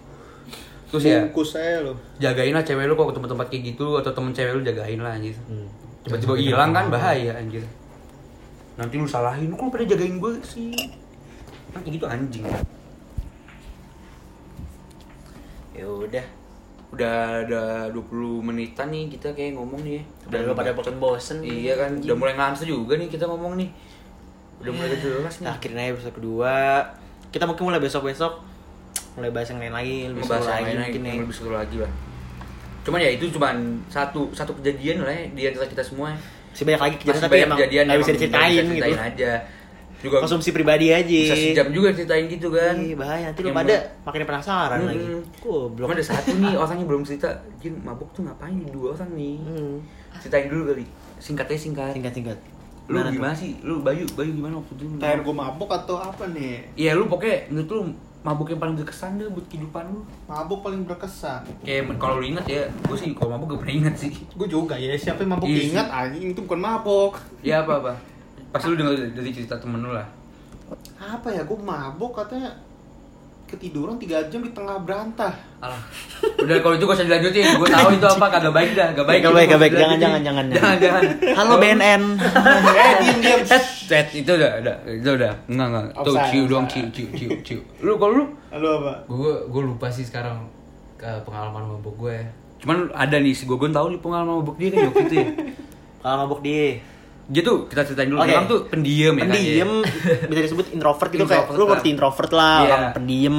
terus 0.89 1.03
ya 1.03 1.25
Bungkus 1.25 1.49
saya 1.51 1.81
loh. 1.81 1.97
jagain 2.15 2.53
lah 2.53 2.61
cewek 2.61 2.85
lu 2.85 2.93
kok 2.93 3.09
ke 3.09 3.15
tempat-tempat 3.17 3.47
kayak 3.49 3.63
gitu 3.67 3.97
atau 3.97 4.13
temen 4.13 4.29
cewek 4.29 4.53
lu 4.53 4.61
jagain 4.63 4.99
lah 4.99 5.11
anjir 5.11 5.33
Hmm. 5.43 5.65
tiba-tiba 6.05 6.33
hilang 6.37 6.69
kan 6.69 6.85
bahaya 6.87 7.33
anjir 7.33 7.65
nanti 8.75 8.95
lu 8.95 9.09
salahin 9.09 9.49
lu 9.49 9.55
kok 9.55 9.67
pada 9.67 9.83
jagain 9.83 10.15
gue 10.15 10.37
sih 10.43 10.69
kan 11.69 11.81
kayak 11.81 11.97
gitu 11.97 12.05
anjing 12.05 12.45
ya 15.73 15.85
udah 15.87 16.25
udah 16.93 17.41
ada 17.41 17.63
20 17.89 18.47
menitan 18.53 18.93
nih 18.93 19.09
kita 19.09 19.33
kayak 19.33 19.57
ngomong 19.57 19.81
nih 19.81 19.97
ya. 19.97 20.03
Udah 20.29 20.39
lu 20.45 20.53
pada 20.53 20.71
bosen 20.77 20.95
bosen. 21.01 21.37
Iya 21.41 21.73
kan, 21.73 21.97
udah 21.97 22.17
mulai 22.17 22.37
ngantuk 22.37 22.69
juga 22.69 22.93
nih 23.01 23.09
kita 23.09 23.25
ngomong 23.25 23.57
nih. 23.57 23.69
Udah 24.61 24.71
mulai 24.71 24.87
gak 24.93 25.01
jelas 25.01 25.35
nih. 25.41 25.49
Akhirnya 25.49 25.83
episode 25.89 26.13
kedua 26.13 26.53
kita 27.33 27.49
mungkin 27.49 27.65
mulai 27.65 27.81
besok 27.81 28.05
besok 28.05 28.45
mulai 29.17 29.33
bahas 29.33 29.49
yang 29.49 29.61
lain 29.61 29.73
lagi 29.73 29.97
lebih 30.09 30.21
seru 30.25 30.45
lagi 30.45 30.73
mungkin 30.77 31.01
yang 31.01 31.17
ya. 31.17 31.21
lebih 31.25 31.35
seru 31.35 31.51
lagi 31.57 31.77
lah. 31.81 31.91
Cuman 32.85 32.99
ya 33.01 33.09
itu 33.09 33.25
cuman 33.33 33.55
satu 33.89 34.29
satu 34.29 34.53
kejadian 34.61 35.01
lah 35.01 35.13
ya 35.13 35.25
di 35.33 35.41
antara 35.49 35.65
kita 35.65 35.81
semua. 35.81 36.13
Masih 36.53 36.63
banyak 36.69 36.81
lagi 36.81 36.95
kejadian 37.01 37.21
tapi 37.25 37.37
emang 37.41 37.57
kejadian 37.57 37.83
bisa 37.97 38.13
diceritain 38.13 38.53
gitu. 38.53 38.69
ceritain 38.69 39.01
aja. 39.01 39.31
Juga 40.03 40.19
Konsumsi 40.19 40.51
pribadi 40.51 40.91
aja. 40.91 41.07
bisa 41.07 41.31
sejam 41.33 41.71
juga 41.71 41.95
ceritain 41.95 42.27
gitu 42.27 42.51
kan. 42.51 42.75
Ih, 42.75 42.91
bahaya 42.93 43.31
nanti 43.31 43.39
lu 43.39 43.47
Yang 43.47 43.55
pada 43.55 43.73
belum- 43.73 43.87
makin 44.03 44.21
penasaran 44.27 44.77
Hmm. 44.77 44.89
lagi. 44.91 45.05
Goblok. 45.39 45.85
Cuma 45.85 45.95
ada 45.95 46.05
satu 46.05 46.31
nih 46.35 46.53
orang 46.53 46.75
yang 46.75 46.87
belum 46.87 47.03
cerita, 47.03 47.29
Jin 47.57 47.73
mabuk 47.79 48.11
tuh 48.11 48.21
ngapain 48.21 48.51
nih 48.51 48.67
dua 48.67 48.87
orang 48.93 49.11
nih? 49.13 49.35
Hmm. 49.39 49.75
Ceritain 50.19 50.47
dulu 50.47 50.63
kali. 50.69 50.85
Singkatnya 51.17 51.55
singkat. 51.55 51.91
Singkat 51.93 52.13
singkat. 52.13 52.39
Lu 52.83 52.93
Gimana 52.93 53.07
tuh? 53.07 53.15
gimana 53.15 53.33
sih? 53.33 53.51
Lu 53.61 53.79
Bayu, 53.79 54.03
Bayu 54.11 54.31
gimana 54.33 54.59
waktu 54.59 54.75
itu? 54.75 54.83
Terakhir 54.99 55.23
gue 55.23 55.31
mabuk 55.33 55.69
atau 55.71 55.95
apa 55.97 56.23
nih? 56.27 56.67
Iya 56.75 56.91
lu 56.93 57.07
pokoknya 57.07 57.47
menurut 57.47 57.69
lu 57.69 57.81
mabuk 58.21 58.47
yang 58.49 58.59
paling 58.59 58.75
berkesan 58.75 59.15
deh 59.15 59.27
buat 59.27 59.47
kehidupan 59.47 59.83
lu. 59.89 60.03
Mabuk 60.25 60.59
paling 60.59 60.83
berkesan. 60.83 61.47
Kayak 61.61 61.95
kalau 61.95 62.19
lu 62.19 62.25
inget 62.25 62.43
ya, 62.45 62.63
gue 62.67 62.97
sih 62.97 63.11
kalau 63.13 63.31
mabuk 63.31 63.47
gak 63.49 63.59
pernah 63.61 63.75
inget 63.81 63.95
sih. 63.97 64.11
Gue 64.29 64.47
juga 64.47 64.75
ya, 64.75 64.91
siapa 64.93 65.23
yang 65.23 65.31
mabuk 65.33 65.47
Iya 65.47 65.55
sih. 65.57 65.67
ingat 65.71 65.87
anjing 65.89 66.25
itu 66.29 66.41
bukan 66.41 66.59
mabuk. 66.59 67.13
Ya 67.39 67.63
apa 67.63 67.79
apa. 67.79 67.93
Pasti 68.53 68.69
lu 68.69 68.77
denger 68.77 69.17
dari 69.17 69.29
cerita 69.33 69.57
temen 69.57 69.81
lu 69.81 69.97
lah. 69.97 70.05
Apa 71.01 71.33
ya, 71.33 71.41
gue 71.41 71.57
mabuk 71.57 72.13
katanya 72.13 72.53
ketiduran 73.49 73.97
3 73.97 74.29
jam 74.29 74.45
di 74.45 74.53
tengah 74.53 74.77
berantah. 74.81 75.33
Alah. 75.57 75.81
Udah 76.37 76.57
kalau 76.61 76.77
itu 76.77 76.85
gak 76.85 76.97
usah 77.01 77.05
dilanjutin. 77.09 77.45
Gue 77.57 77.69
tahu 77.69 77.89
itu 77.97 78.05
apa 78.05 78.25
kagak 78.29 78.53
baik 78.53 78.71
dah, 78.77 78.89
gak 78.93 79.05
baik. 79.09 79.21
Gak 79.25 79.33
baik, 79.33 79.47
gak 79.49 79.61
baik. 79.61 79.73
Jangan, 79.73 79.97
jangan, 79.97 80.21
jangan, 80.21 80.45
Jangan, 80.53 80.75
jangan. 80.77 81.03
Halo 81.33 81.53
BNN. 81.57 82.03
eh, 82.81 82.93
diem 83.01 83.17
diem. 83.25 83.39
Set, 83.41 83.65
set, 83.89 84.07
itu 84.13 84.31
udah, 84.37 84.61
udah, 84.61 84.75
itu 84.85 85.09
udah. 85.09 85.33
Enggak, 85.49 85.67
enggak. 85.73 85.85
Tuh, 86.05 86.15
ciu 86.29 86.43
doang, 86.45 86.65
offside. 86.69 86.89
ciu, 86.93 87.07
ciu, 87.09 87.09
ciu, 87.17 87.29
ciu. 87.41 87.59
Lu 87.81 87.97
kalau 87.97 88.13
lu? 88.21 88.25
Halo 88.53 88.69
apa? 88.85 88.93
Gue 89.09 89.33
gue 89.49 89.61
lupa 89.65 89.89
sih 89.89 90.05
sekarang 90.05 90.45
ke 90.97 91.09
pengalaman 91.25 91.73
mabuk 91.73 91.97
gue. 91.97 92.21
Cuman 92.61 92.93
ada 92.93 93.17
nih, 93.17 93.33
si 93.33 93.49
Gogon 93.49 93.73
tahu 93.73 93.97
nih 93.97 93.99
pengalaman 94.01 94.45
mabuk 94.45 94.61
dia 94.61 94.69
kan 94.69 94.93
waktu 94.93 95.05
itu 95.09 95.15
ya. 95.17 95.29
Kalau 96.05 96.15
mabuk 96.25 96.41
dia 96.45 96.81
Dia 97.23 97.41
tuh, 97.41 97.65
kita 97.65 97.81
ceritain 97.83 98.07
dulu. 98.07 98.19
Oke. 98.19 98.29
Orang 98.29 98.45
tuh 98.45 98.59
pendiam 98.67 99.13
ya 99.13 99.21
kan, 99.21 99.31
pendiam 99.31 99.71
ya. 99.79 100.27
bisa 100.29 100.39
disebut 100.43 100.65
introvert 100.69 101.09
gitu 101.09 101.23
kayak 101.23 101.39
Introvert 101.41 101.53
lu 101.53 101.61
lah. 101.61 101.69
ngerti 101.71 101.87
introvert 101.89 102.31
lah 102.31 102.53
Iya. 102.53 102.65
orang 102.67 102.83
pendiam 102.91 103.37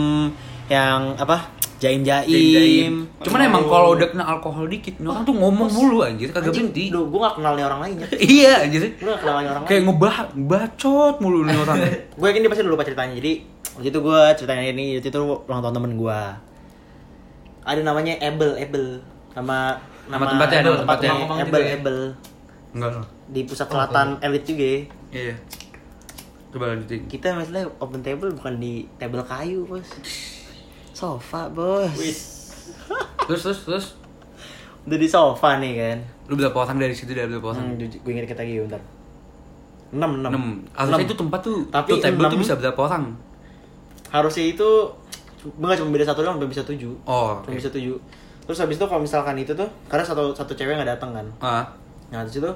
yang 0.65 1.01
apa 1.15 1.37
jaim 1.75 2.01
jaim 2.01 2.25
Jaim-jaim. 2.25 2.95
Cuman 3.21 3.41
emang 3.45 3.65
kalau 3.67 3.93
udah 3.93 4.09
kena 4.09 4.25
alkohol 4.27 4.65
dikit, 4.65 4.97
nih 4.97 5.05
orang 5.07 5.23
tuh 5.23 5.35
ngomong 5.35 5.69
mulu 5.69 6.01
anjir, 6.01 6.33
kagak 6.33 6.51
berhenti. 6.51 6.89
Duh, 6.89 7.05
gue 7.05 7.19
gak 7.19 7.37
kenal 7.37 7.53
nih 7.53 7.65
orang 7.67 7.81
lainnya 7.83 8.07
Iya 8.35 8.53
anjir. 8.65 8.81
Gue 8.97 9.11
gak 9.11 9.21
kenal 9.21 9.37
nih 9.37 9.49
orang 9.51 9.63
Kayak 9.65 9.77
lain 9.77 9.87
ngebah, 9.87 10.17
bacot 10.35 11.15
mulu 11.19 11.41
nih 11.45 11.57
orang. 11.59 11.77
Gue 12.17 12.27
yakin 12.27 12.41
dia 12.41 12.49
pasti 12.49 12.63
udah 12.63 12.73
lupa 12.73 12.85
ceritanya 12.85 13.15
Jadi 13.15 13.33
waktu 13.75 13.89
itu 13.91 13.99
gue 14.01 14.21
ceritanya 14.33 14.65
ini 14.67 14.85
Waktu 14.97 15.09
itu 15.11 15.19
ulang 15.21 15.61
tahun 15.61 15.75
temen 15.75 15.93
gue 15.95 16.21
Ada 17.61 17.81
namanya 17.81 18.15
Ebel 18.19 18.57
Ebel 18.57 18.87
Nama 19.35 19.77
Nama 20.05 20.25
tempatnya, 20.27 20.59
nama 20.63 20.77
tempatnya. 20.79 21.11
Ebel 21.11 21.21
Ngomong 21.21 21.39
juga 21.43 21.59
ya? 21.61 21.77
Enggak 22.75 22.91
lah. 22.93 23.07
Di 23.27 23.47
pusat 23.47 23.67
selatan 23.67 24.19
elit 24.21 24.43
juga 24.43 24.65
ya. 24.65 24.81
Iya. 25.11 25.35
Coba 26.51 26.65
lanjutin. 26.71 27.07
Kita 27.07 27.33
misalnya 27.33 27.67
open 27.79 28.01
table 28.01 28.31
bukan 28.31 28.59
di 28.59 28.87
table 28.95 29.23
kayu 29.23 29.63
bos 29.65 29.87
Sofa 30.93 31.47
bos 31.49 31.91
Terus 33.27 33.41
terus 33.41 33.61
terus. 33.65 33.87
Udah 34.85 34.95
di 34.95 35.09
sofa 35.09 35.57
nih 35.57 35.73
kan 35.75 35.99
Lu 36.27 36.37
berapa 36.37 36.55
orang 36.57 36.77
dari 36.77 36.93
situ 36.93 37.11
dari 37.11 37.27
berapa 37.27 37.51
orang? 37.51 37.75
Hmm, 37.75 37.81
gue 37.81 38.11
inget 38.11 38.27
kita 38.27 38.45
lagi 38.45 38.61
bentar. 38.61 38.83
6 39.91 39.99
6. 39.99 40.27
Enam. 40.27 40.45
Harusnya 40.71 41.05
itu 41.05 41.17
tempat 41.17 41.41
tuh, 41.41 41.59
Tapi 41.69 41.89
tuh 41.89 41.99
table 42.01 42.23
tuh 42.23 42.29
enam- 42.29 42.43
bisa 42.43 42.55
berapa 42.55 42.81
orang? 42.81 43.05
harusnya 44.11 44.47
itu 44.47 44.69
enggak 45.59 45.75
cuma 45.75 45.91
beda 45.91 46.07
satu 46.07 46.23
doang, 46.23 46.39
bisa 46.41 46.63
7. 46.63 46.87
Oh, 47.03 47.35
Cuma 47.43 47.51
oke. 47.51 47.59
bisa 47.59 47.67
7. 47.67 47.99
Terus 48.47 48.59
habis 48.61 48.79
itu 48.79 48.87
kalau 48.87 49.03
misalkan 49.03 49.35
itu 49.35 49.51
tuh 49.51 49.67
karena 49.87 50.07
satu 50.07 50.31
satu 50.31 50.55
cewek 50.55 50.71
nggak 50.73 50.95
datang 50.95 51.11
kan. 51.11 51.27
Ah. 51.43 51.65
Nah, 52.15 52.23
terus 52.23 52.39
itu 52.39 52.51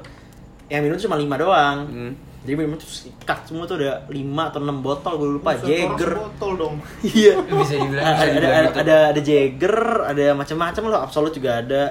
yang 0.69 0.81
minum 0.81 0.95
tuh 0.95 1.05
cuma 1.05 1.19
5 1.19 1.35
doang. 1.37 1.79
Hmm. 1.85 2.13
Jadi 2.39 2.55
bener-bener 2.55 2.79
terus 2.79 3.11
ikat 3.11 3.39
semua 3.45 3.67
tuh 3.67 3.77
ada 3.77 4.07
5 4.07 4.15
atau 4.47 4.61
6 4.63 4.79
botol 4.79 5.13
gue 5.17 5.29
lupa 5.35 5.51
Buset, 5.53 5.67
orang 5.67 5.75
Jagger. 5.99 6.11
sebotol 6.15 6.51
dong. 6.55 6.75
Iya. 7.11 7.35
Bisa 7.43 7.75
dibilang 7.75 8.05
bisa 8.07 8.15
ada, 8.15 8.23
ada, 8.23 8.31
dibilang 8.31 8.55
ada, 8.55 8.63
gitu. 8.65 8.79
ada, 8.79 8.97
ada 9.05 9.21
Jagger, 9.21 9.77
ada 10.07 10.25
macam-macam 10.33 10.83
loh, 10.87 11.01
Absolut 11.03 11.33
juga 11.33 11.51
ada. 11.59 11.83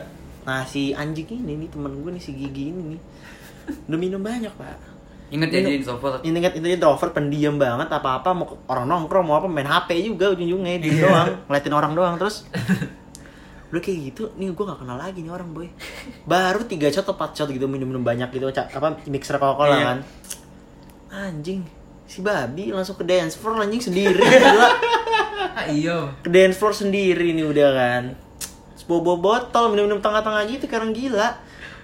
Nah 0.42 0.64
si 0.64 0.96
anjing 0.96 1.28
ini 1.36 1.54
nih 1.58 1.68
temen 1.68 1.92
gue 1.92 2.08
nih 2.10 2.24
si 2.24 2.32
Gigi 2.32 2.72
ini 2.72 2.96
nih 2.96 3.02
udah 3.84 4.00
minum 4.00 4.24
banyak 4.24 4.48
pak. 4.50 4.80
Ingat 5.28 5.52
ya 5.52 5.60
Minum- 5.60 5.68
jadi 5.68 5.78
introvert. 5.78 6.20
Ini 6.24 6.36
ingat 6.40 6.54
itu 6.56 6.68
introvert 6.72 7.12
pendiam 7.12 7.60
banget 7.60 7.92
apa 7.92 8.10
apa 8.16 8.32
mau 8.32 8.48
orang 8.66 8.88
nongkrong 8.88 9.28
mau 9.28 9.36
apa 9.36 9.52
main 9.52 9.68
HP 9.68 10.08
juga 10.08 10.32
ujung-ujungnya 10.32 10.80
di 10.80 10.88
Iya. 10.90 11.04
doang 11.04 11.28
ngeliatin 11.46 11.76
orang 11.76 11.92
doang 11.92 12.16
terus 12.16 12.48
udah 13.68 13.82
kayak 13.84 14.00
gitu 14.14 14.32
nih 14.40 14.56
gue 14.56 14.64
gak 14.64 14.80
kenal 14.80 14.96
lagi 14.96 15.20
nih 15.20 15.32
orang 15.32 15.52
boy 15.52 15.68
baru 16.24 16.64
tiga 16.64 16.88
shot 16.88 17.04
atau 17.04 17.20
4 17.20 17.36
shot 17.36 17.50
gitu 17.52 17.68
minum-minum 17.68 18.00
banyak 18.00 18.32
gitu 18.32 18.48
apa 18.48 19.04
mixer 19.12 19.36
Coca-Cola 19.36 19.76
Iya. 19.76 19.84
kan 19.84 19.98
anjing 21.08 21.62
si 22.08 22.24
babi 22.24 22.72
langsung 22.72 22.96
ke 22.96 23.04
dance 23.04 23.36
floor 23.36 23.60
anjing 23.68 23.84
sendiri 23.84 24.16
gila 24.20 24.70
Ah, 25.58 25.66
iya. 25.74 26.14
ke 26.24 26.30
dance 26.32 26.56
floor 26.56 26.72
sendiri 26.72 27.36
nih 27.36 27.44
udah 27.44 27.70
kan 27.76 28.04
Bobo 28.88 29.20
botol 29.20 29.76
minum-minum 29.76 30.00
tengah-tengah 30.00 30.48
gitu 30.48 30.64
kayak 30.72 30.88
orang 30.88 30.96
gila 30.96 31.28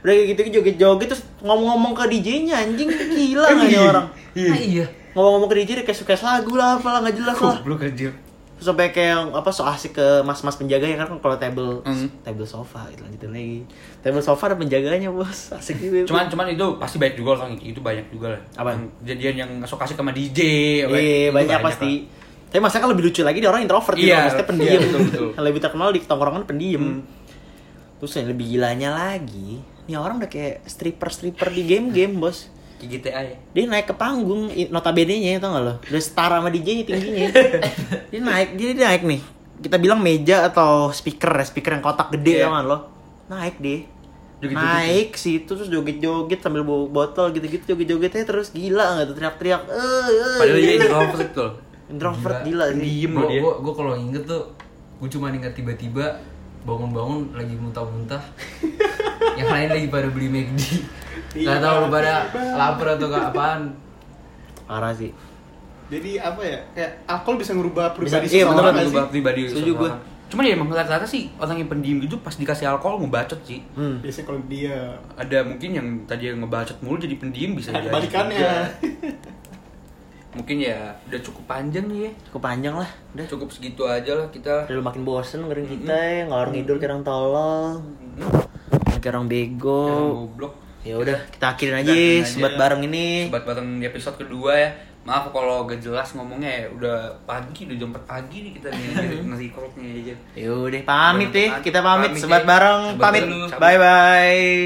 udah 0.07 0.13
kayak 0.15 0.27
gitu 0.31 0.39
joget-joget 0.55 1.07
terus 1.11 1.23
ngomong-ngomong 1.43 1.91
ke 1.91 2.03
DJ-nya 2.15 2.63
anjing 2.63 2.87
gila 2.87 3.47
nggak 3.59 3.67
nih 3.67 3.81
orang 3.83 4.07
iya. 4.55 4.85
ngomong-ngomong 5.11 5.49
ke 5.51 5.55
DJ 5.59 5.69
kayak 5.83 5.99
suka 5.99 6.15
lagu 6.23 6.55
lah 6.55 6.79
apalah 6.79 7.03
nggak 7.03 7.15
jelas 7.19 7.35
lah. 7.35 7.59
Terus 8.63 8.71
sampai 8.71 8.89
kayak 8.89 9.09
yang, 9.11 9.25
apa 9.33 9.49
so 9.49 9.61
asik 9.61 9.91
ke 9.93 10.07
mas-mas 10.21 10.55
penjaga 10.55 10.85
ya 10.85 10.95
kan 10.95 11.11
kalau 11.13 11.35
table 11.35 11.83
Hmm. 11.83 12.07
table 12.21 12.45
sofa 12.45 12.87
gitu 12.87 13.03
lanjutin 13.03 13.29
lagi 13.29 13.57
table 13.99 14.19
sofa 14.19 14.43
ada 14.45 14.55
penjaganya 14.55 15.09
bos 15.09 15.51
asik 15.59 15.75
juga 15.77 16.07
Cuman 16.07 16.25
cuman 16.25 16.45
itu 16.47 16.65
pasti 16.77 16.95
banyak 16.95 17.15
juga 17.15 17.29
orang 17.35 17.59
itu 17.59 17.77
banyak 17.77 18.07
juga 18.07 18.27
lah. 18.31 18.41
Yang 18.55 18.79
Jadian 19.03 19.35
yang 19.37 19.51
sok 19.63 19.83
asik 19.83 19.95
sama 19.95 20.09
DJ. 20.09 20.39
iya 20.87 20.87
itu 21.27 21.35
banyak 21.35 21.59
pasti 21.61 21.91
tapi 22.47 22.61
masa 22.61 22.77
kan 22.77 22.87
lebih 22.87 23.03
lucu 23.03 23.19
lagi 23.19 23.37
dia 23.37 23.49
orang 23.49 23.65
introvert 23.65 23.97
gitu 23.97 24.07
Iya, 24.07 24.17
maksudnya 24.23 24.39
iya, 24.39 24.47
pendiam 24.47 24.79
betul, 24.79 24.99
betul. 25.03 25.27
yang 25.33 25.45
lebih 25.49 25.59
terkenal 25.59 25.89
di 25.89 25.99
tongkrongan 25.99 26.43
pendiam 26.45 26.83
Hmm. 26.85 27.01
terus 27.97 28.13
yang 28.13 28.27
lebih 28.29 28.45
gilanya 28.47 28.89
lagi 28.93 29.59
nih 29.83 29.97
orang 29.97 30.15
udah 30.17 30.29
kayak 30.29 30.63
stripper 30.63 31.09
stripper 31.09 31.49
di 31.49 31.65
game-game 31.65 32.15
bos 32.15 32.47
GTA 32.89 33.21
ya. 33.23 33.35
dia 33.53 33.63
naik 33.67 33.87
ke 33.89 33.95
panggung 33.95 34.51
notabene 34.71 35.15
nya 35.19 35.39
tau 35.39 35.55
gak 35.55 35.63
lo 35.63 35.73
udah 35.79 36.01
setara 36.01 36.39
sama 36.39 36.49
DJ 36.49 36.67
nya 36.79 36.83
tingginya 36.87 37.29
dia 38.11 38.19
naik 38.21 38.49
dia, 38.55 38.67
dia 38.75 38.85
naik 38.87 39.03
nih 39.05 39.21
kita 39.63 39.77
bilang 39.79 39.99
meja 40.03 40.47
atau 40.47 40.91
speaker 40.91 41.31
ya 41.39 41.45
speaker 41.47 41.71
yang 41.79 41.83
kotak 41.83 42.11
gede 42.15 42.43
tau 42.43 42.51
gak 42.51 42.65
lo 42.67 42.77
naik 43.31 43.57
deh 43.59 43.81
Joget-joget 44.43 44.75
naik 44.75 45.09
situ 45.15 45.51
terus 45.55 45.69
joget-joget 45.71 46.39
sambil 46.43 46.67
bawa 46.67 46.91
botol 46.91 47.31
gitu-gitu 47.31 47.63
joget-jogetnya 47.63 48.27
terus 48.27 48.51
gila 48.51 48.99
nggak 48.99 49.05
tuh 49.07 49.15
teriak-teriak 49.15 49.61
eh 49.71 50.07
eh 50.11 50.35
Padahal 50.35 50.59
dia 50.59 50.75
introvert 50.83 51.29
tuh. 51.31 51.51
introvert 51.87 52.37
gila 52.43 52.65
sih 52.75 52.83
Diem 52.83 53.11
Gue 53.15 53.23
loh 53.23 53.29
dia. 53.31 53.39
gua, 53.39 53.53
gua 53.63 53.73
kalau 53.73 53.93
inget 53.95 54.23
tuh, 54.27 54.43
gue 54.99 55.07
cuma 55.07 55.31
inget 55.31 55.55
tiba-tiba 55.55 56.19
bangun-bangun 56.63 57.35
lagi 57.35 57.55
muntah-muntah. 57.55 58.23
yang 59.39 59.47
lain 59.47 59.69
lagi 59.71 59.87
pada 59.87 60.07
beli 60.11 60.27
McD. 60.27 60.59
Iya, 61.33 61.47
Gak 61.47 61.59
tau 61.59 61.75
lu 61.77 61.87
pada 61.87 62.13
tiba-tiba. 62.25 62.55
lapar 62.55 62.87
atau 62.91 63.07
gak 63.07 63.23
apaan. 63.29 63.61
parah 64.63 64.91
sih 64.91 65.11
Jadi 65.85 66.11
apa 66.17 66.41
ya? 66.41 66.59
Kayak 66.71 66.91
alkohol 67.05 67.35
bisa 67.37 67.51
ngerubah 67.51 67.85
pribadi 67.91 68.25
Bisa- 68.25 68.33
iya, 68.33 68.43
seseorang 68.43 68.73
bener? 68.73 68.85
Berubah 68.87 69.05
pribadi 69.07 69.39
Setuju 69.45 69.71
gua. 69.73 69.89
seseorang. 69.89 70.11
Cuman 70.25 70.43
ya 70.43 70.53
emang 70.55 70.67
rata-rata 70.67 71.05
sih 71.05 71.29
orang 71.35 71.55
yang 71.55 71.69
pendiam 71.69 71.97
gitu 71.99 72.15
pas 72.17 72.33
dikasih 72.33 72.65
alkohol 72.67 72.97
ngebacot 72.99 73.37
sih. 73.43 73.61
hmm. 73.71 74.01
Biasanya 74.01 74.25
kalau 74.25 74.41
dia 74.43 74.75
Ada 75.13 75.37
mungkin 75.43 75.69
yang 75.71 75.87
tadi 76.03 76.23
yang 76.25 76.39
ngebacot 76.39 76.77
mulu 76.79 76.97
jadi 76.97 77.15
pendiam 77.15 77.53
bisa 77.53 77.69
ada 77.69 77.79
jadi 77.79 77.91
balikannya. 77.91 78.51
Mungkin 80.33 80.57
ya 80.59 80.89
udah 81.05 81.21
cukup 81.21 81.45
panjang 81.45 81.85
nih 81.85 81.99
ya. 81.99 82.11
cukup 82.25 82.41
panjang 82.41 82.73
lah 82.73 82.89
udah 83.13 83.25
Cukup 83.27 83.47
segitu 83.47 83.85
aja 83.85 84.11
lah 84.15 84.25
kita. 84.27 84.65
udah 84.65 84.73
lu 84.73 84.81
makin 84.81 85.03
bosen 85.03 85.45
dengerin 85.45 85.67
kita 85.69 85.93
ya 85.93 86.25
ngalor 86.25 86.49
ngidul 86.49 86.77
kayak 86.77 86.89
orang 86.89 87.03
tolol 87.03 87.65
kayak 88.95 89.13
orang 89.13 89.27
bego 89.27 89.85
Orang 89.85 90.09
goblok. 90.25 90.53
Ya 90.83 90.95
udah 90.95 91.15
kita 91.29 91.45
akhirin 91.49 91.75
aja 91.77 91.89
akhirin 91.89 92.19
aja. 92.19 92.27
sebat 92.27 92.53
bareng 92.55 92.81
ini 92.83 93.07
Sobat 93.25 93.43
bareng 93.43 93.67
di 93.79 93.85
episode 93.85 94.17
kedua 94.17 94.51
ya. 94.53 94.69
Maaf 95.03 95.27
kalau 95.29 95.63
gak 95.63 95.79
jelas 95.79 96.11
ngomongnya 96.11 96.47
ya. 96.47 96.65
Udah 96.69 96.95
pagi, 97.23 97.67
udah 97.67 97.75
jam 97.75 97.91
4 97.91 98.03
pagi 98.03 98.37
nih 98.41 98.51
kita 98.55 98.67
nih 98.69 98.85
nge-record 99.19 99.71
nih 99.79 99.89
aja. 100.01 100.15
Yaudah 100.37 100.81
pamit 100.83 101.29
deh, 101.29 101.49
kita 101.59 101.79
pamit, 101.79 102.09
Pamit 102.09 102.21
sebat 102.23 102.39
deh. 102.39 102.47
bareng, 102.47 102.81
Sebat 102.89 103.03
pamit. 103.03 103.23
dulu. 103.25 103.45
Bye 103.53 103.77
bye. 103.77 104.63